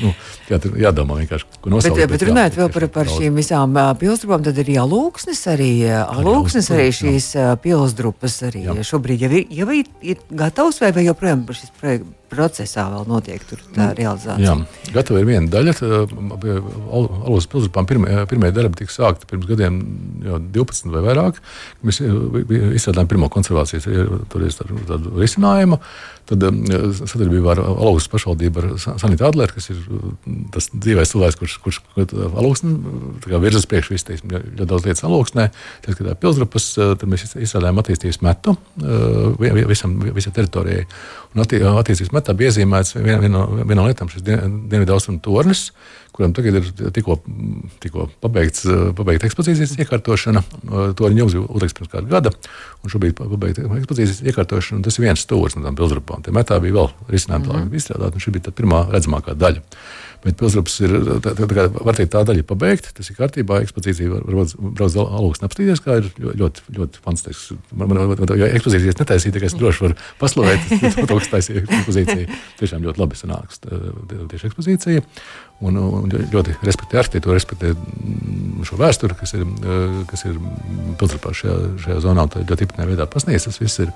[0.03, 0.13] nu,
[0.51, 1.97] jā, jādomā vienkārši, ko nosaukt.
[1.97, 6.91] Bet, bet runājot vēl par, par šīm visām pilsdrupām, tad ir jālūksnes arī, alūksnes arī
[6.95, 8.79] šīs pilsdrupas arī jā.
[8.93, 13.43] šobrīd jau ir, jau ir, ir gatavs vai, vai joprojām šis projekts procesā vēl notiek
[13.49, 14.55] tā nu, realizācija.
[14.55, 15.75] Jā, gatava ir viena daļa.
[16.91, 19.81] Alus pilsētām pirmie, pirmie darbi tika sākti pirms gadiem,
[20.27, 21.43] jau 12 vai vairāk.
[21.87, 23.89] Mēs izstrādājām pirmo konservācijas
[25.19, 25.81] risinājumu.
[26.31, 26.45] Tad
[27.11, 29.81] sadarbībā ar Alūgas pašvaldību, ar Sanitu Adleru, kas ir
[30.55, 32.71] tas dzīvais cilvēks, kurš, kurš alūksni
[33.43, 35.49] virzas priekšu visiem, ļoti daudz lietas alūksnē,
[35.83, 38.55] tā skatā pilsdrupas, tad mēs izstrādājām attīstības metu
[39.67, 40.87] visam, visai teritorijai.
[41.35, 45.71] Un attīstības metā bija iezīmēts viena, viena, viena no lietām šis dienvidu austrumu tornis
[46.21, 47.17] kuram tagad ir tikko,
[47.81, 50.43] tikko pabeigts, pabeigta ekspozīcijas iekārtošana.
[50.99, 52.33] To viņi jau uzliks pirms kāda gada,
[52.85, 54.85] un šobrīd pabeigta ekspozīcijas iekārtošana.
[54.85, 56.25] Tas ir viens stūris no tām pilsrupām.
[56.27, 57.81] Tie metā bija vēl risinājumi, mm -hmm.
[57.81, 59.65] izstrādāt, un šī bija tā pirmā redzamākā daļa.
[60.21, 60.93] Bet pilsgrupas ir
[61.25, 62.93] tā, tā, tā, var teikt, tā daļa pabeigta.
[62.97, 63.63] Tas ir kārtībā.
[63.65, 67.55] Ekspozīcija var braukt uz augstu apstīties, kā ir ļoti, ļoti fantastisks.
[67.73, 70.67] Man, man, man, ja ekspozīcijas netaisīja, tikai es droši varu paslavēt
[71.01, 72.41] to, kas taisīja ekspozīciju.
[72.61, 75.07] Tiešām ļoti labi sanāks tieši ekspozīcija.
[75.61, 77.75] Un, un ļoti respektē arhitektūru, respektē
[78.65, 79.43] šo vēsturi, kas ir,
[80.09, 80.39] kas ir
[81.01, 82.25] pilsētā šajā, šajā zonā.
[82.33, 83.83] Tā ļoti īpatnē veidā pasniegts tas viss.
[83.85, 83.93] Ir.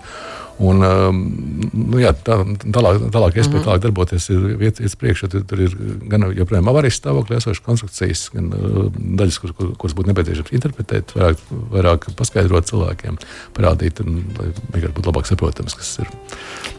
[0.63, 2.37] Un, nu, jā, tā,
[2.69, 3.65] tālāk, tālāk iespēja mm -hmm.
[3.67, 5.31] tālāk darboties ir vietas priekšā.
[5.33, 5.73] Tur, tur ir
[6.14, 11.14] gan joprojām avārijas stāvoklī esošas konstrukcijas, gan uh, daļas, kur, kur, kuras būtu nepieciešams interpretēt,
[11.18, 13.18] vairāk, vairāk paskaidrot cilvēkiem,
[13.57, 16.11] parādīt, un, lai vienkārši būtu labāk saprotams, kas ir.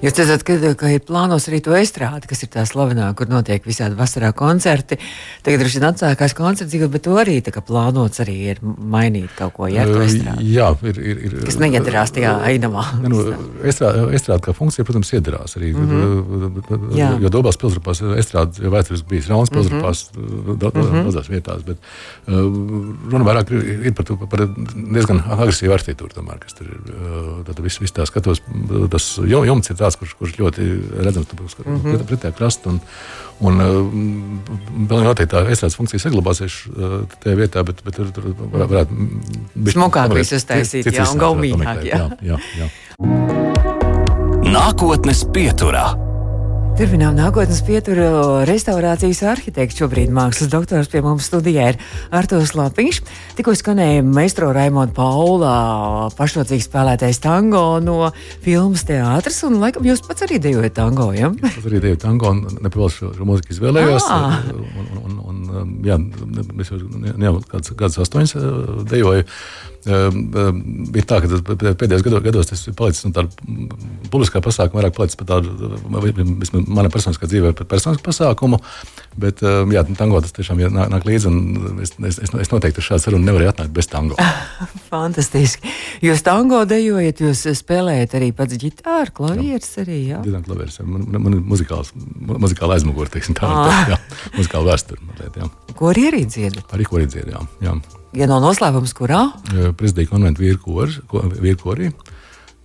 [0.03, 3.63] Jūs teicat, ka, ka ir plānos arī to estrādi, kas ir tā slavenā, kur notiek
[3.65, 4.97] visādi vasarā koncerti.
[5.45, 9.85] Tagad droši vien atsākās koncerts, bet to arī plānots arī ir mainīt kaut ko, ja
[9.87, 10.49] to estrādi.
[10.51, 11.37] Jā, ir, ir, ir.
[11.47, 12.85] Kas neiedarās tajā ainamā.
[13.05, 13.21] Nu,
[13.65, 15.71] estrāde kā funkcija, protams, iedarās arī.
[15.75, 17.21] Mm -hmm.
[17.23, 19.59] Jo Dobās pilsrupās estrāde jau vēsturiski bijis Raunas mhm.
[19.59, 21.03] pilsrupās mm -hmm.
[21.03, 21.77] daudzās vietās, bet
[22.27, 22.39] uh,
[23.11, 26.79] runa vairāk ir, par, to, par diezgan agresīvu arhitektūru, tomēr, kas tur ir.
[26.95, 28.41] Uh, tad viss vis tā skatos,
[28.91, 30.71] tas jumts ir tāds, kurš, kurš ļoti
[31.03, 32.05] redzams mm -hmm.
[32.09, 32.69] pretējā krasta.
[32.69, 32.81] Un,
[33.43, 33.59] Un
[34.88, 36.55] vēl noteikti tā estrādes funkcija saglabāsies
[37.19, 38.95] tajā vietā, bet, bet tur, tur varētu
[39.59, 41.83] būt smukāk viss uztaisīt, jā, un gaumīgāk.
[44.55, 46.14] Nākotnes pieturā.
[46.75, 48.03] Turpinām nākotnes pieturu
[48.43, 49.77] restaurācijas arhitekts.
[49.79, 51.77] Šobrīd mākslas doktors pie mums studijā ir
[52.11, 52.97] Artos Lapiņš.
[53.38, 55.53] Tikko skanēja meistro Raimonda Paulā
[56.17, 58.09] pašnocīgi spēlētais tango no
[58.43, 61.29] filmas teātris, un laikam jūs pats arī dejojat tango, ja?
[61.47, 64.09] Es arī dejoju tango, un nepavēl šo, šo mūziku izvēlējos.
[64.11, 64.35] Ah.
[64.51, 68.35] Un, un, un, un, jā, mēs jau, jā, kāds, kāds astoņas
[68.91, 69.23] dejoju.
[69.85, 71.37] Ehm, ehm, bija tā, ka
[71.77, 73.29] pēdējos gados, gados tas ir palicis no tāda
[74.09, 75.69] publiskā pasākuma, vairāk palicis par tādu,
[76.65, 78.57] mana personiskā dzīve, par personisku pasākumu.
[79.21, 83.03] Bet, ehm, jā, tango tas tiešām nāk, nāk līdzi, un es, es, es noteikti šādu
[83.03, 84.17] sarunu nevaru atnākt bez tango.
[84.91, 85.69] Fantastiski.
[86.05, 90.23] Jūs tango dejojat, jūs spēlējat arī pats ģitāru, klavieres arī, jā?
[90.25, 91.93] Diezgan klavieres, man, man ir muzikāls,
[92.31, 94.01] muzikāla aizmugure, teiksim tā, tā, jā,
[94.39, 95.51] muzikāla vēsture, jā.
[95.77, 96.65] Ko arī dziedat?
[96.73, 97.69] Arī ko arī dziedat, jā.
[97.69, 97.77] jā.
[98.15, 99.28] Ja nav noslēpums, kurā?
[99.78, 101.89] Prezidija konventu vīrkorī.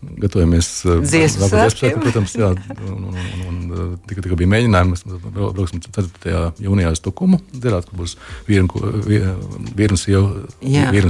[0.01, 0.69] Gatavojamies
[1.05, 2.47] dziesmu svētkiem, protams, jā,
[2.89, 3.19] un, un,
[3.51, 6.47] un, un tika, tika bija mēģinājums, brauksim 4.
[6.65, 8.17] jūnijā uz Tukumu, dzerāt, ka būs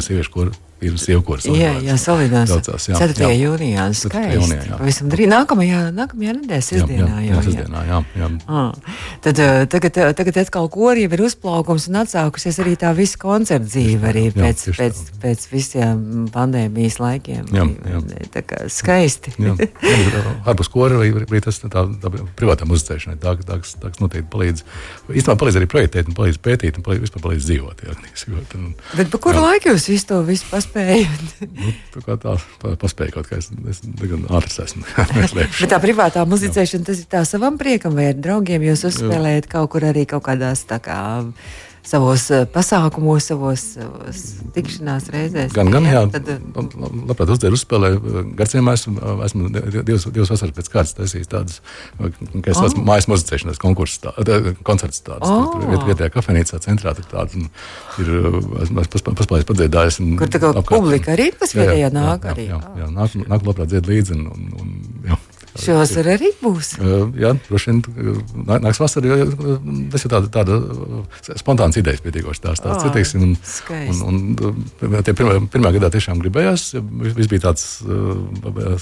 [0.01, 1.47] un sieviešu koru ir sievkurs.
[1.53, 2.49] Jā, jā, solidās.
[2.51, 2.99] Daudzās, jā.
[3.01, 3.27] 4.
[3.27, 3.31] Jā.
[3.37, 3.87] jūnijā.
[3.97, 4.39] Skaisti.
[4.39, 4.79] Jūnijā, jā.
[4.81, 7.09] Pavisam drīz nākamajā, nākamajā nedēļas sestdienā.
[7.11, 7.99] Jā, jā, jā, sestdienā, jā.
[8.17, 8.29] jā.
[8.49, 13.69] Ah, tad tagad, tagad atkal kori jau ir uzplaukums un atsākusies arī tā visa koncerta
[13.69, 15.19] dzīve arī jā, pēc, jā, pēc, tā.
[15.27, 16.01] pēc visiem
[16.33, 17.53] pandēmijas laikiem.
[17.53, 18.03] Jā, jā.
[18.39, 19.35] Tā kā skaisti.
[19.37, 19.57] jā,
[20.49, 24.65] ārpus kora arī tas tā, tā privātā muzicēšanai, tā, tā, tā, noteikti palīdz.
[25.13, 27.85] Īstenībā palīdz arī projektēt un palīdz pētīt un palīdz, vispār palīdz dzīvot.
[27.85, 27.99] Jā,
[28.99, 30.70] Bet pa kuru laiku jūs visu to visu paspējat?
[30.71, 31.49] Paspējat?
[31.57, 32.35] nu, tā kā tā
[32.81, 34.85] paspēja kaut kā, es, es diezgan ātrs esmu.
[35.37, 39.73] Bet tā privātā muzicēšana, tas ir tā savam priekam vai ar draugiem jūs uzspēlējat kaut
[39.75, 41.01] kur arī kaut kādās tā kā
[41.87, 44.23] savos eh, pasākumos, savos, savos
[44.55, 45.55] tikšanās reizēs.
[45.57, 46.39] Gan, gan, jā, tad, eh,
[47.09, 48.25] labprāt uzdzēru uzspēlēju.
[48.39, 51.61] Garciemā esmu, esmu divas, divas vasaras pēc kārtas taisījis tādas,
[51.99, 52.87] kā es esmu oh.
[52.91, 54.15] mājas muzicēšanas konkursus, tā,
[54.67, 55.27] koncerts tāds.
[55.29, 55.49] Oh.
[55.55, 57.39] Tur viet, vietējā kafejnīcā centrā tur tāds.
[58.01, 58.13] Ir,
[58.67, 60.01] esmu paspējis padziedājis.
[60.21, 62.51] Kur tā kā publika arī pasvietējā nāk arī?
[62.51, 64.19] Jā, jā, jā, nāk, nāk labprāt dzied līdzi.
[64.19, 64.73] Un, un, un,
[65.09, 65.21] jā.
[65.59, 66.77] Šovasar arī būs.
[67.19, 67.81] Jā, droši vien
[68.47, 69.17] nāks vasarā.
[69.91, 70.59] Tas ir tāda, tāda
[71.41, 73.25] spontāns idejas pietīkoši tās tās oh, citīsim.
[73.27, 73.35] Un,
[74.07, 76.69] un, un, tie pirmā, pirmā gadā tiešām gribējās.
[77.19, 77.67] Viss bija tāds,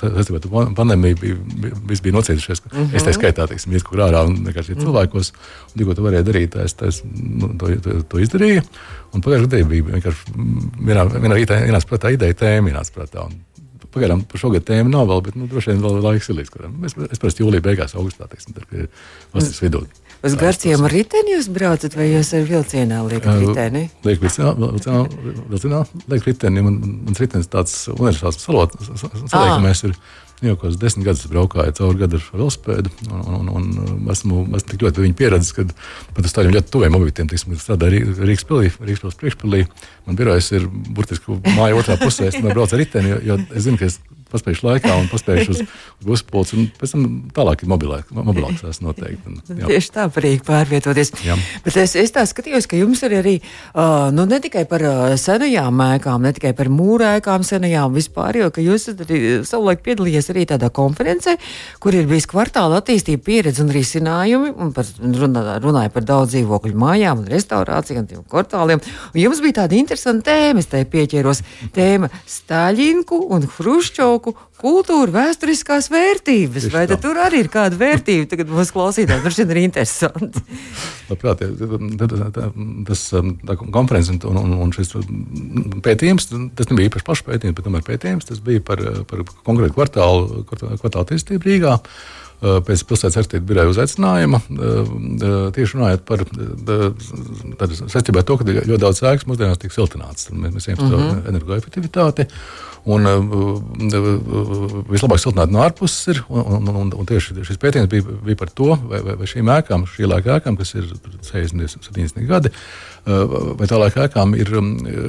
[0.02, 2.62] saistībā ar pandēmiju, bija, viss bija nocietušies.
[2.68, 2.96] Mm -hmm.
[3.00, 4.84] Es tā skaitā, teiksim, iet kur ārā un vienkārši mm -hmm.
[4.84, 5.32] cilvēkos.
[5.72, 8.62] Un tikko to varēja darīt, es, es nu, to, to, to izdarīju.
[9.14, 10.20] Un pagājušajā gadā bija vienkārši
[10.84, 13.24] vienā, vienā rītā ienāca prātā ideja tēma, ienāca prātā.
[13.24, 13.47] Un,
[13.98, 16.76] Pagaidām par šogad tēmu nav vēl, bet nu, droši vien vēl laiks ir līdz kuram.
[16.86, 18.92] Es, es parasti jūlijā beigās, augustā, teiksim, tad, kad ir
[19.34, 19.82] vasaras vidū.
[20.28, 23.84] Uz garciem ar riteni jūs braucat, vai jūs ar vilcienā liekat riteni?
[24.06, 25.02] Lieku vilcienā, vilcienā,
[25.50, 26.64] vilcienā lieku riteni.
[26.66, 29.98] Man, mans ritenis tāds universāls saliekamais ir.
[30.38, 34.70] Jau kāds desmit gadus braukāju cauri gadu ar velospēdu, un, un, un, un esmu, esmu
[34.70, 35.64] tik ļoti pieredzējis, ka
[36.14, 39.64] pat uz tādiem ļoti tuviem objektiem, tiksim, strādāju Rīgas pilī, Rīgas pilsētas priekšpilī.
[40.06, 43.80] Man birojas ir burtiski māja otrā pusē, es braucu ar riteni, jo, jo es zinu,
[43.80, 43.98] ka es
[44.32, 45.62] paspējuši laikā un paspējuši uz
[46.04, 46.58] guspulci.
[46.58, 49.22] Un pēc tam tālāk ir mobilāk, mobilāks tas noteikti.
[49.28, 49.68] Un, jā.
[49.70, 51.12] Tieši tā, parīgi pārvietoties.
[51.26, 51.36] Jā.
[51.64, 55.14] Bet es, es tā skatījos, ka jums ir arī uh, nu, ne tikai par uh,
[55.20, 60.46] senajām ēkām, ne tikai par mūrēkām senajām vispār, jo jūs esat arī savulaik piedalījies arī
[60.50, 61.36] tādā konferencē,
[61.82, 66.78] kur ir bijis kvartāla attīstība, pieredze un risinājumi, un par, runā, runāja par daudz dzīvokļu
[66.78, 68.82] mājām un restaurācijām un kvartāliem.
[69.12, 71.42] Un jums bija tāda interesanta tēma, es tai pieķēros,
[71.74, 76.66] tēma Staļinku un Hruščovu lauku kultūra, vēsturiskās vērtības.
[76.66, 78.28] Tieši vai tur arī ir kāda vērtība?
[78.32, 80.42] Tagad mums klausītājiem tas ir interesanti.
[81.10, 81.44] Labprāt,
[82.88, 83.32] tas um,
[83.72, 84.92] konferences un, un, un šis
[85.84, 86.28] pētījums,
[86.58, 91.04] tas nebija īpaši pašs pētījums, bet tomēr pētījums, tas bija par, par konkrētu kvartālu, kvartālu
[91.06, 91.78] attīstību Rīgā
[92.40, 94.40] pēc pilsētas arhitekta biroja uzaicinājuma.
[95.56, 96.24] Tieši runājot par
[97.90, 100.30] saistībā ar to, ka ļoti daudz ēkas mūsdienās tiek siltināts.
[100.30, 101.28] Mēs, mēs ejam uz mm -hmm.
[101.34, 102.28] energoefektivitāti.
[102.88, 103.04] Un
[104.88, 106.22] vislabāk siltināt no ārpuses ir.
[106.28, 109.50] Un, un, un, un tieši šis pētījums bija, bija par to, vai, vai, vai šīm
[109.58, 110.86] ēkām, šī laika ēkām, kas ir
[111.26, 112.52] 60, 70 gadi,
[113.58, 114.52] vai tā laika ēkām ir,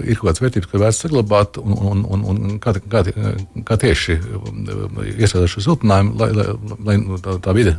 [0.03, 3.03] ir kaut kādas vērtības, ko vērts saglabāt, un, un, un, un kā, kā,
[3.67, 4.17] kā tieši
[5.15, 6.47] iesaistīt šo siltinājumu, lai, lai,
[6.89, 7.77] lai tā, tā vide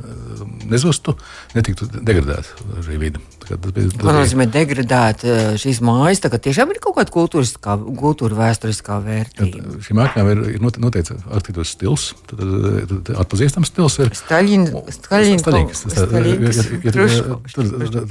[0.71, 1.15] nezustu,
[1.57, 3.21] netiktu degradēta šī vide.
[3.51, 5.25] Tas bija, tas nozīmē degradēt
[5.59, 6.23] šīs mājas?
[6.23, 9.63] Tagad tiešām ir kaut kāda kultūras, kā, kultūra vēsturiskā vērtība.
[9.65, 14.13] Tad, šīm ēkām ir, ir noteikts arhitektūras stils, tad, tad, tad atpazīstams stils ir.
[14.21, 14.71] Staļins.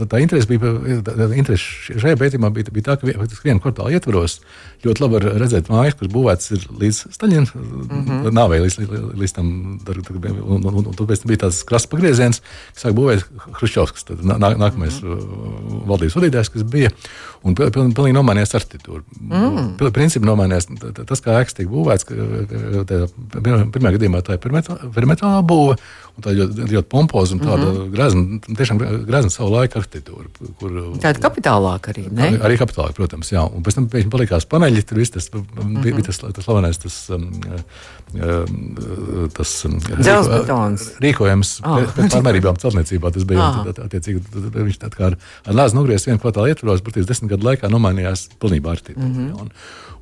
[0.10, 0.74] Tā interese bija,
[1.06, 3.08] tā interese šajā pētījumā bija, bija tā, ka
[3.46, 4.42] vienu kvartālu ietvaros
[4.84, 8.30] ļoti labi redzēt mājas, kuras būvētas līdz Staļina mm -hmm.
[8.36, 10.68] nāvei, līdz, līdz, līdz tam, un,
[11.22, 12.42] tur bija tāds krasts pagrieziens,
[12.74, 13.26] kas sāk būvēt
[13.60, 15.82] Hruščovskis, nā, nākamais mm -hmm.
[15.90, 16.92] valdības vadītājs, kas bija,
[17.44, 19.04] un pilnīgi, pilnīgi nomainījās arhitektūra.
[19.20, 19.92] Mm.
[19.96, 20.70] Principā nomainījās
[21.06, 22.16] tas, kā ēkas tiek būvēts, ka
[23.72, 25.78] pirmajā gadījumā tā ir perimetrālā būve,
[26.20, 27.92] un tā ļoti, ļoti pompoza un tāda mm -hmm.
[27.96, 30.28] grezna, tiešām grezna savu laiku arhitektūra.
[30.60, 32.32] Kur, tāda kapitālāka arī, ne?
[32.44, 33.46] Arī kapitālāka, protams, jā.
[33.48, 35.82] Un pēc tam pēkšņi palikās paneļi, tur viss tas, mm -hmm.
[35.84, 37.30] bija tas, tas slavenais, tas, um,
[38.20, 39.56] um, tas
[41.10, 41.54] Dzelzbetons.
[41.60, 43.12] rīkojams pēc pārmērībām celtniecībā.
[43.16, 43.50] Tas bija
[43.86, 44.24] attiecīgi,
[44.56, 48.30] viņš tā kā ar, ar lēzu nogriezis vienu kvartālu ietvaros, bet 10 gadu laikā nomainījās
[48.40, 49.08] pilnībā arhitektūra.
[49.08, 49.50] Mm -hmm.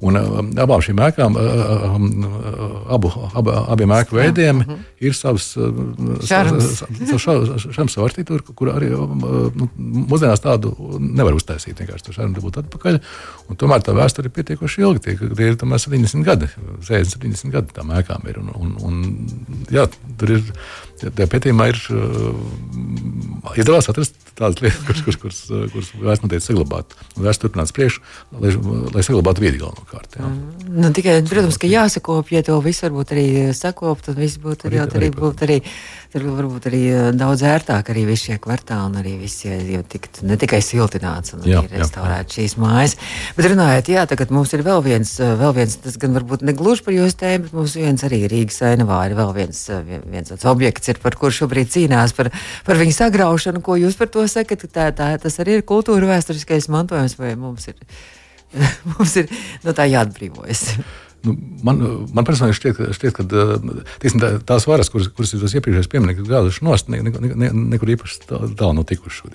[0.01, 4.85] Un, um, abām šīm ēkām, uh, um, uh, abu, ab, abiem ēku veidiem, -hmm.
[5.07, 5.49] ir savs
[6.27, 9.25] šāds arhitektūra, kur arī um,
[9.57, 11.79] nu, mūsdienās tādu nevar uztaisīt.
[11.79, 12.99] Vienkārši tur šādi būtu atpakaļ.
[13.49, 15.05] Un tomēr tā vēsture ir pietiekoši ilga.
[15.07, 16.49] Tie, tie ir 70 gadi,
[16.81, 18.41] 60, 70 gadi tam ēkām ir.
[18.41, 18.93] Un, un, un,
[19.71, 19.87] jā,
[20.17, 20.43] tur ir
[20.97, 25.41] Tajā pētījumā ir uh, izdevās atrast tādas lietas, kuras, kuras,
[25.73, 26.93] kuras, kuras notiek saglabāt.
[27.17, 28.03] Vairs turpināt priekšu,
[28.37, 28.53] lai,
[28.93, 30.17] lai saglabātu vidi galvenokārt.
[30.19, 30.27] Jā.
[30.29, 30.81] Mm.
[30.83, 33.27] Nu, tikai, protams, ka jāsakopja, ja to visu varbūt arī
[33.57, 35.57] sakopt, tad viss būtu arī, arī, būtu arī,
[36.13, 36.81] tur varbūt arī
[37.17, 41.45] daudz ērtāk arī visi šie kvartāli un arī visi jau tikt ne tikai siltināts un
[41.47, 42.97] jā, restaurēt šīs mājas.
[43.37, 46.85] Bet runājot, jā, tagad mums ir vēl viens, vēl viens tas gan varbūt ne gluži
[46.85, 50.93] par jūsu tēmu, bet mums viens arī Rīgas ainavā ir vēl viens, viens tāds objekts
[50.93, 52.31] ir, par kur šobrīd cīnās par,
[52.67, 53.63] par viņu sagraušanu.
[53.65, 54.67] Ko jūs par to sakat?
[54.73, 57.77] Tā, tā, tas arī ir kultūra vēsturiskais mantojums, vai mums ir,
[58.93, 59.31] mums ir
[59.65, 60.69] no tā jāatbrīvojas?
[61.25, 61.33] Nu,
[61.65, 61.81] man,
[62.13, 63.25] man personīgi šķiet, šķiet ka
[64.03, 67.49] tīsim, tā, tās varas, kuras, kuras ir tas iepriekšējais pieminiekts, gājušas nost, ne, ne, ne,
[67.73, 69.25] nekur īpaši tālu nav tikušas.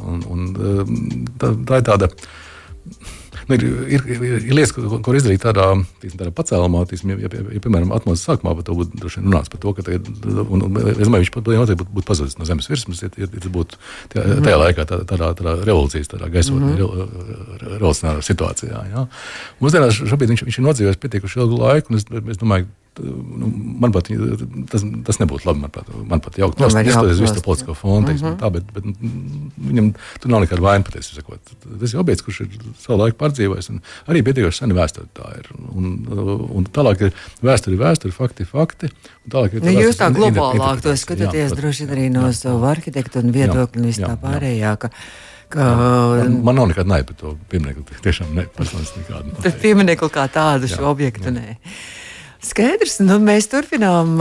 [0.00, 0.46] Un, un,
[1.38, 2.08] tā, tā ir tāda
[3.48, 5.66] Nu, ir, ir, ir, lietas, ko, ko izdarīt tādā,
[6.02, 9.62] tīsim, tādā pacēlumā, tīsim, ja, ja, ja, piemēram, atmosfēras sākumā par to būtu runāts par
[9.62, 10.10] to, ka tagad,
[10.44, 13.30] un, un, es domāju, viņš pat noteikti būtu, būtu pazudis no zemes virsmas, ja, ja,
[13.30, 13.80] tas būtu
[14.12, 14.44] tajā, mhm.
[14.48, 17.72] tajā laikā tādā, tādā, tādā revolūcijas, tādā gaisotnē, mm -hmm.
[17.76, 18.84] revolucionārā situācijā.
[18.92, 19.06] Ja.
[19.62, 22.68] Mūsdienās šobrīd viņš, viņš ir nodzīvojis pietiekuši ilgu laiku, un es, es domāju,
[22.98, 23.48] nu,
[23.80, 24.08] man pat,
[24.70, 25.62] tas, tas nebūtu labi.
[25.62, 28.40] Man pat, man pat jaukt, tas neskatoties visu to politisko fonu, teiksim, mm -hmm.
[28.40, 31.22] tā, bet, bet viņam tur nav nekāda vaina patiesi.
[31.80, 33.70] Tas ir objekts, kurš ir savu laiku pārdzīvojis,
[34.06, 35.48] arī pietiekoši seni vēsture tā ir.
[35.72, 35.96] Un,
[36.50, 37.12] un tālāk ir
[37.42, 38.90] vēsture, vēsture, fakti, fakti.
[39.30, 43.32] Ir nu, jūs tā globālāk to skatāties, droši vien arī no jā, savu arhitektu un
[43.32, 44.76] viedokļu un viss tā pārējā.
[44.76, 44.90] Ka,
[45.50, 47.96] Ka, man, man nav nekāda naida par to pieminiektu.
[48.04, 49.32] Tiešām ne, personīgi nekāda.
[49.42, 51.26] Par pieminiektu kā tādu šo objektu.
[51.26, 51.32] Jā.
[51.40, 51.56] Nē.
[52.40, 54.14] Skaidrs, nu, mēs turpinām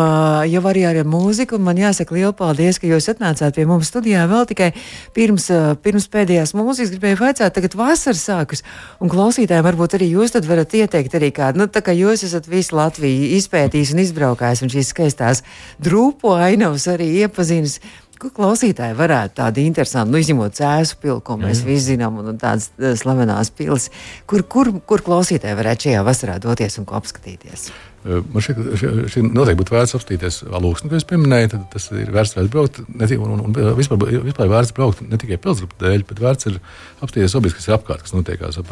[0.51, 1.55] jau arī ar mūziku.
[1.63, 4.73] Man jāsaka liels paldies, ka jūs atnācāt pie mums studijā vēl tikai
[5.15, 5.45] pirms,
[5.79, 6.91] pirms pēdējās mūzikas.
[6.91, 8.63] Gribēju vaicāt, tagad vasaras sākas,
[8.99, 12.75] un klausītājiem varbūt arī jūs varat ieteikt arī kādu, nu, tā kā jūs esat visu
[12.75, 15.43] Latviju izpētījis un izbraukājis, un šīs skaistās
[15.79, 17.79] drūpo ainavas arī iepazīstinājis.
[18.19, 22.41] Ko klausītāji varētu tādu interesantu, nu, izņemot cēsu pilu, ko mēs visi zinām, un, un
[22.41, 22.67] tādas
[22.99, 23.87] slavenās pilas,
[24.27, 27.69] kur, kur, kur klausītāji varētu šajā vasarā doties un ko apskatīties?
[28.07, 31.49] Man šķiet, ka noteikti būtu vērts apstīties alūksni, ko es pieminēju.
[31.73, 35.75] Tas ir vērts braukt, ne, un, un, un vispār, vispār vērts braukt ne tikai pilsgrupu
[35.81, 36.61] dēļ, bet vērts ir
[37.03, 38.71] apstīties objektus, kas ir apkārt, kas notiekās, ap,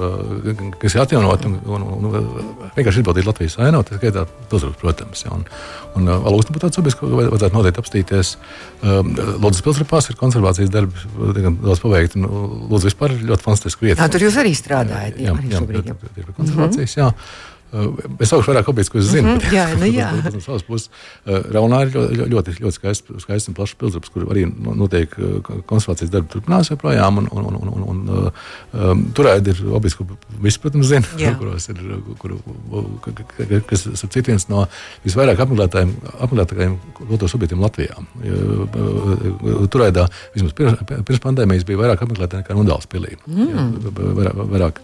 [0.80, 2.46] kas ir atjaunot un, un, un, un
[2.78, 5.26] vienkārši izbaudīt Latvijas ainu, tas skaitā pilsgrupu, protams.
[5.28, 5.44] Ja, un,
[6.00, 8.34] un alūksni būtu tāds objekts, ko vajadzētu noteikti apstīties.
[8.80, 9.12] Um,
[9.44, 11.04] Lūdzu, pilsgrupās ir konservācijas darbi,
[11.66, 12.24] daudz paveikti.
[12.24, 14.08] Nu, Lūdzu, vispār ļoti fantastiski vieta.
[14.14, 15.20] Tur jūs arī strādājat.
[15.20, 17.12] Jā, jā, jā, jā, jā, jā, jā konservācijas, jā.
[17.68, 19.34] Es saukšu vairāk objektus, ko es zinu.
[19.34, 20.08] Mm -hmm, jā, nu jā.
[20.34, 20.90] no savas puses,
[21.26, 24.46] Raunā ir ļoti, ļoti, ļoti skaists, skaists un plašs pilsēta, kur arī
[24.76, 25.12] notiek
[25.66, 27.18] konservācijas darbi turpinās joprojām.
[27.18, 28.32] Un, un, un, un, un,
[28.74, 30.06] um, tur ir objekts, ko
[30.40, 31.84] visi, protams, zina, kuros ir,
[32.18, 32.38] kur,
[33.68, 34.68] kas ir cits no
[35.04, 38.00] visvairāk apmeklētākajiem kultūras objektiem Latvijā.
[39.68, 43.18] Turēdā vismaz pirms, pirms pandēmijas bija vairāk apmeklētāji nekā Nudāls pilī.
[43.28, 43.52] Mm.
[43.52, 43.70] Jā,
[44.16, 44.82] vairāk, vairāk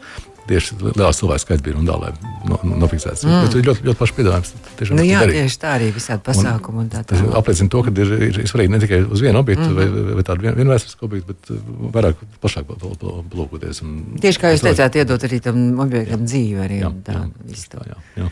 [0.50, 2.12] tieši lielāks cilvēks skaits bija rundā, lai
[2.50, 3.24] no, no, nofiksēts.
[3.26, 3.48] Mm.
[3.48, 4.54] Tas ir ļoti, ļoti plašs piedāvājums.
[4.92, 5.40] Nu, jā, darīt.
[5.40, 6.84] tieši tā arī visādi pasākumi.
[6.84, 9.80] Un, un tas apliecina to, ka ir, ir svarīgi ne tikai uz vienu objektu mm.
[9.80, 13.84] vai, vai tādu vien, vienu vēsturisku objektu, bet uh, vairāk plašāk plūkoties.
[14.24, 16.64] Tieši kā jūs teicāt, iedot arī tam objektam dzīvi.
[16.68, 18.32] Arī, jā, tā, jā, tā, jā, jā.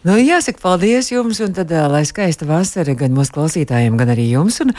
[0.00, 4.56] Nu, jāsaka, paldies jums, un tad, lai skaista vasara gan mūsu klausītājiem, gan arī jums.
[4.64, 4.72] Un,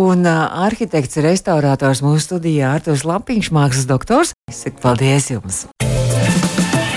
[0.00, 4.32] un uh, arhitekts, restaurators mūsu studijā Artos Lapiņš, mākslas doktors.
[4.48, 5.66] Es saku paldies jums!